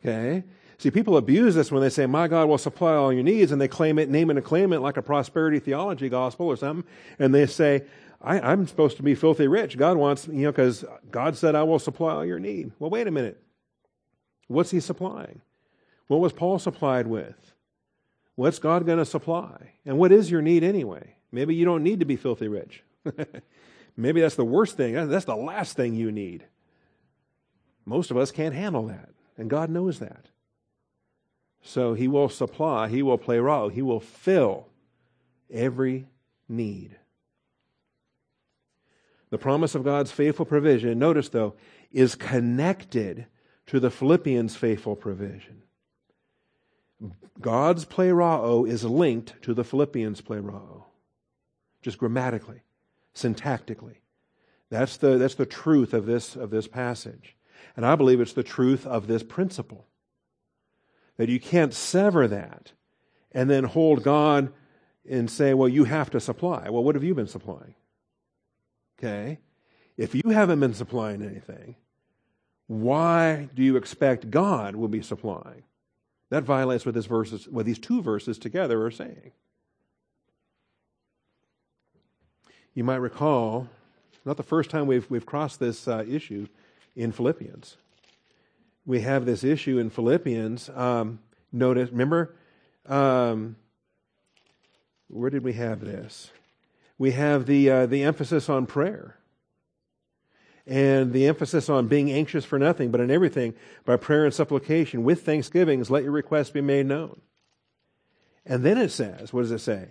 [0.00, 0.44] Okay.
[0.78, 3.60] See, people abuse this when they say, My God will supply all your needs, and
[3.60, 6.90] they claim it, name it, and claim it like a prosperity theology gospel or something.
[7.18, 7.84] And they say,
[8.22, 9.76] I, am supposed to be filthy rich.
[9.76, 12.72] God wants, you know, because God said, I will supply all your need.
[12.78, 13.42] Well, wait a minute.
[14.48, 15.42] What's He supplying?
[16.06, 17.52] What was Paul supplied with?
[18.36, 19.74] What's God going to supply?
[19.84, 21.14] And what is your need anyway?
[21.30, 22.82] Maybe you don't need to be filthy rich.
[24.00, 24.94] Maybe that's the worst thing.
[25.08, 26.44] That's the last thing you need.
[27.84, 30.26] Most of us can't handle that, and God knows that.
[31.62, 34.68] So He will supply, He will plerao, He will fill
[35.50, 36.06] every
[36.48, 36.96] need.
[39.30, 41.54] The promise of God's faithful provision, notice though,
[41.92, 43.26] is connected
[43.66, 45.62] to the Philippians' faithful provision.
[47.40, 50.84] God's plerao is linked to the Philippians' plerao,
[51.82, 52.62] just grammatically,
[53.14, 53.96] syntactically.
[54.70, 57.36] That's the, that's the truth of this, of this passage.
[57.76, 59.86] And I believe it's the truth of this principle.
[61.16, 62.72] That you can't sever that
[63.32, 64.52] and then hold God
[65.08, 66.68] and say, well, you have to supply.
[66.70, 67.74] Well, what have you been supplying?
[68.98, 69.38] Okay?
[69.96, 71.76] If you haven't been supplying anything,
[72.66, 75.64] why do you expect God will be supplying?
[76.30, 79.32] That violates what, this verses, what these two verses together are saying.
[82.74, 83.68] You might recall,
[84.24, 86.46] not the first time we've, we've crossed this uh, issue
[86.94, 87.76] in Philippians.
[88.86, 90.70] We have this issue in Philippians.
[90.70, 91.18] Um,
[91.52, 92.34] notice, remember,
[92.86, 93.56] um,
[95.08, 96.30] where did we have this?
[96.96, 99.16] We have the, uh, the emphasis on prayer
[100.66, 103.54] and the emphasis on being anxious for nothing, but in everything,
[103.84, 107.20] by prayer and supplication, with thanksgivings, let your requests be made known.
[108.46, 109.88] And then it says, what does it say?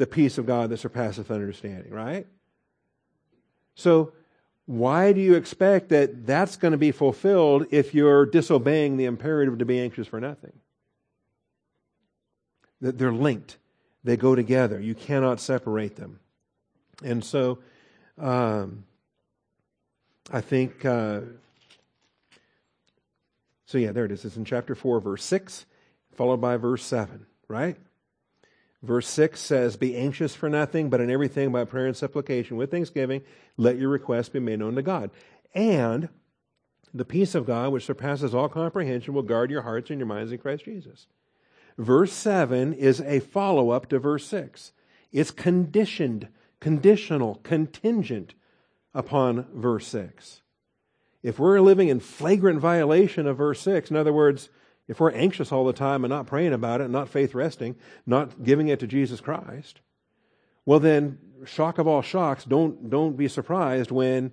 [0.00, 2.26] The peace of God that surpasseth understanding, right?
[3.74, 4.14] So,
[4.64, 9.58] why do you expect that that's going to be fulfilled if you're disobeying the imperative
[9.58, 10.54] to be anxious for nothing?
[12.80, 13.58] That they're linked,
[14.02, 14.80] they go together.
[14.80, 16.18] You cannot separate them.
[17.04, 17.58] And so,
[18.16, 18.84] um,
[20.32, 21.20] I think, uh,
[23.66, 24.24] so yeah, there it is.
[24.24, 25.66] It's in chapter 4, verse 6,
[26.14, 27.76] followed by verse 7, right?
[28.82, 32.70] Verse 6 says, Be anxious for nothing, but in everything by prayer and supplication with
[32.70, 33.22] thanksgiving,
[33.56, 35.10] let your requests be made known to God.
[35.54, 36.08] And
[36.94, 40.32] the peace of God, which surpasses all comprehension, will guard your hearts and your minds
[40.32, 41.06] in Christ Jesus.
[41.76, 44.72] Verse 7 is a follow up to verse 6.
[45.12, 46.28] It's conditioned,
[46.58, 48.34] conditional, contingent
[48.94, 50.42] upon verse 6.
[51.22, 54.48] If we're living in flagrant violation of verse 6, in other words,
[54.90, 57.76] if we're anxious all the time and not praying about it, not faith resting,
[58.06, 59.80] not giving it to Jesus Christ,
[60.66, 61.16] well then,
[61.46, 64.32] shock of all shocks, don't, don't be surprised when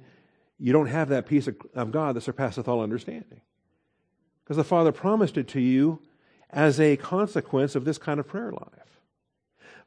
[0.58, 3.42] you don't have that peace of God that surpasseth all understanding.
[4.44, 6.00] Because the Father promised it to you
[6.50, 9.00] as a consequence of this kind of prayer life.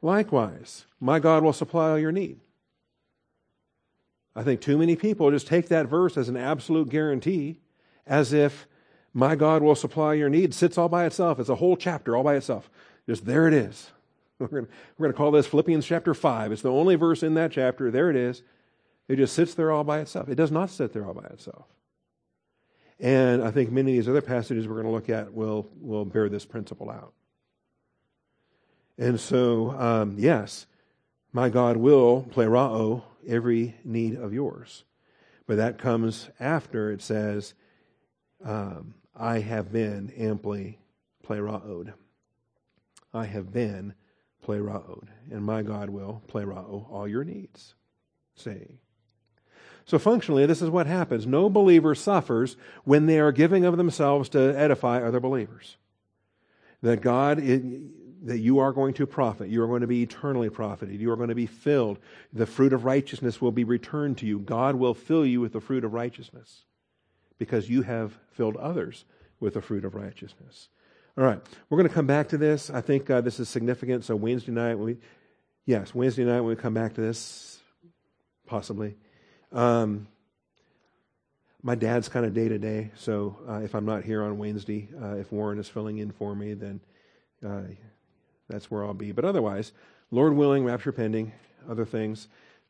[0.01, 2.39] Likewise, my God will supply all your need.
[4.37, 7.59] I think too many people just take that verse as an absolute guarantee,
[8.07, 8.67] as if
[9.13, 11.39] my God will supply your needs, sits all by itself.
[11.39, 12.69] It's a whole chapter all by itself.
[13.07, 13.91] Just there it is.
[14.39, 16.51] We're going, we're to call this Philippians chapter 5.
[16.51, 17.91] It's the only verse in that chapter.
[17.91, 18.41] There it is.
[19.07, 20.29] It just sits there all by itself.
[20.29, 21.65] It does not sit there all by itself.
[22.99, 26.05] And I think many of these other passages we're going to look at will, will
[26.05, 27.13] bear this principle out.
[28.97, 30.65] And so, um, yes,
[31.33, 34.85] my God will plerao every need of yours.
[35.45, 37.53] But that comes after it says,
[38.43, 40.79] um, I have been amply
[41.27, 41.93] pleraoed.
[43.13, 43.93] I have been
[44.45, 45.07] pleraoed.
[45.29, 47.75] And my God will plerao all your needs.
[48.35, 48.79] Say.
[49.85, 51.27] So functionally, this is what happens.
[51.27, 55.77] No believer suffers when they are giving of themselves to edify other believers.
[56.81, 59.49] That God, that you are going to profit.
[59.49, 60.99] You are going to be eternally profited.
[61.01, 61.99] You are going to be filled.
[62.31, 64.39] The fruit of righteousness will be returned to you.
[64.39, 66.63] God will fill you with the fruit of righteousness
[67.41, 69.03] because you have filled others
[69.39, 70.69] with the fruit of righteousness.
[71.17, 72.69] All right, we're going to come back to this.
[72.69, 74.05] I think uh, this is significant.
[74.05, 74.97] So Wednesday night, we,
[75.65, 77.57] yes, Wednesday night when we come back to this,
[78.45, 78.95] possibly.
[79.51, 80.07] Um,
[81.63, 84.89] my dad's kind of day to day, so uh, if I'm not here on Wednesday,
[85.01, 86.79] uh, if Warren is filling in for me, then
[87.43, 87.61] uh,
[88.49, 89.13] that's where I'll be.
[89.13, 89.71] But otherwise,
[90.11, 91.31] Lord willing, rapture pending,
[91.67, 92.27] other things.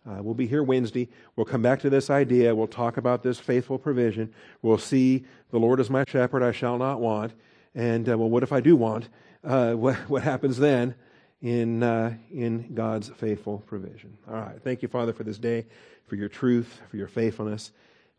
[0.10, 1.08] Uh, we'll be here Wednesday.
[1.36, 2.56] We'll come back to this idea.
[2.56, 4.34] We'll talk about this faithful provision.
[4.62, 7.34] We'll see the Lord is my shepherd, I shall not want.
[7.76, 9.10] And, uh, well, what if I do want?
[9.43, 10.95] Uh, what, what, happens then
[11.41, 14.18] in, uh, in God's faithful provision?
[14.28, 14.62] All right.
[14.64, 15.68] Thank you, Father, for this day,
[16.08, 17.72] for your truth, for your faithfulness.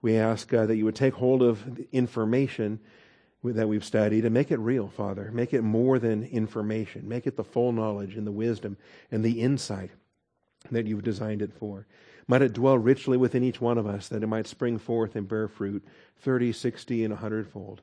[0.02, 2.78] We ask uh, that you would take hold of the information
[3.44, 5.30] that we've studied and make it real, Father.
[5.32, 7.08] Make it more than information.
[7.08, 8.76] Make it the full knowledge and the wisdom
[9.10, 9.90] and the insight
[10.70, 11.86] that you've designed it for.
[12.28, 15.28] Might it dwell richly within each one of us that it might spring forth and
[15.28, 15.84] bear fruit
[16.20, 17.82] 30, 60, and a hundredfold.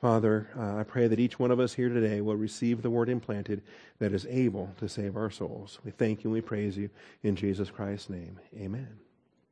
[0.00, 3.10] Father, uh, I pray that each one of us here today will receive the word
[3.10, 3.62] implanted
[3.98, 5.78] that is able to save our souls.
[5.84, 6.88] We thank you and we praise you
[7.22, 8.38] in Jesus Christ's name.
[8.56, 9.09] Amen.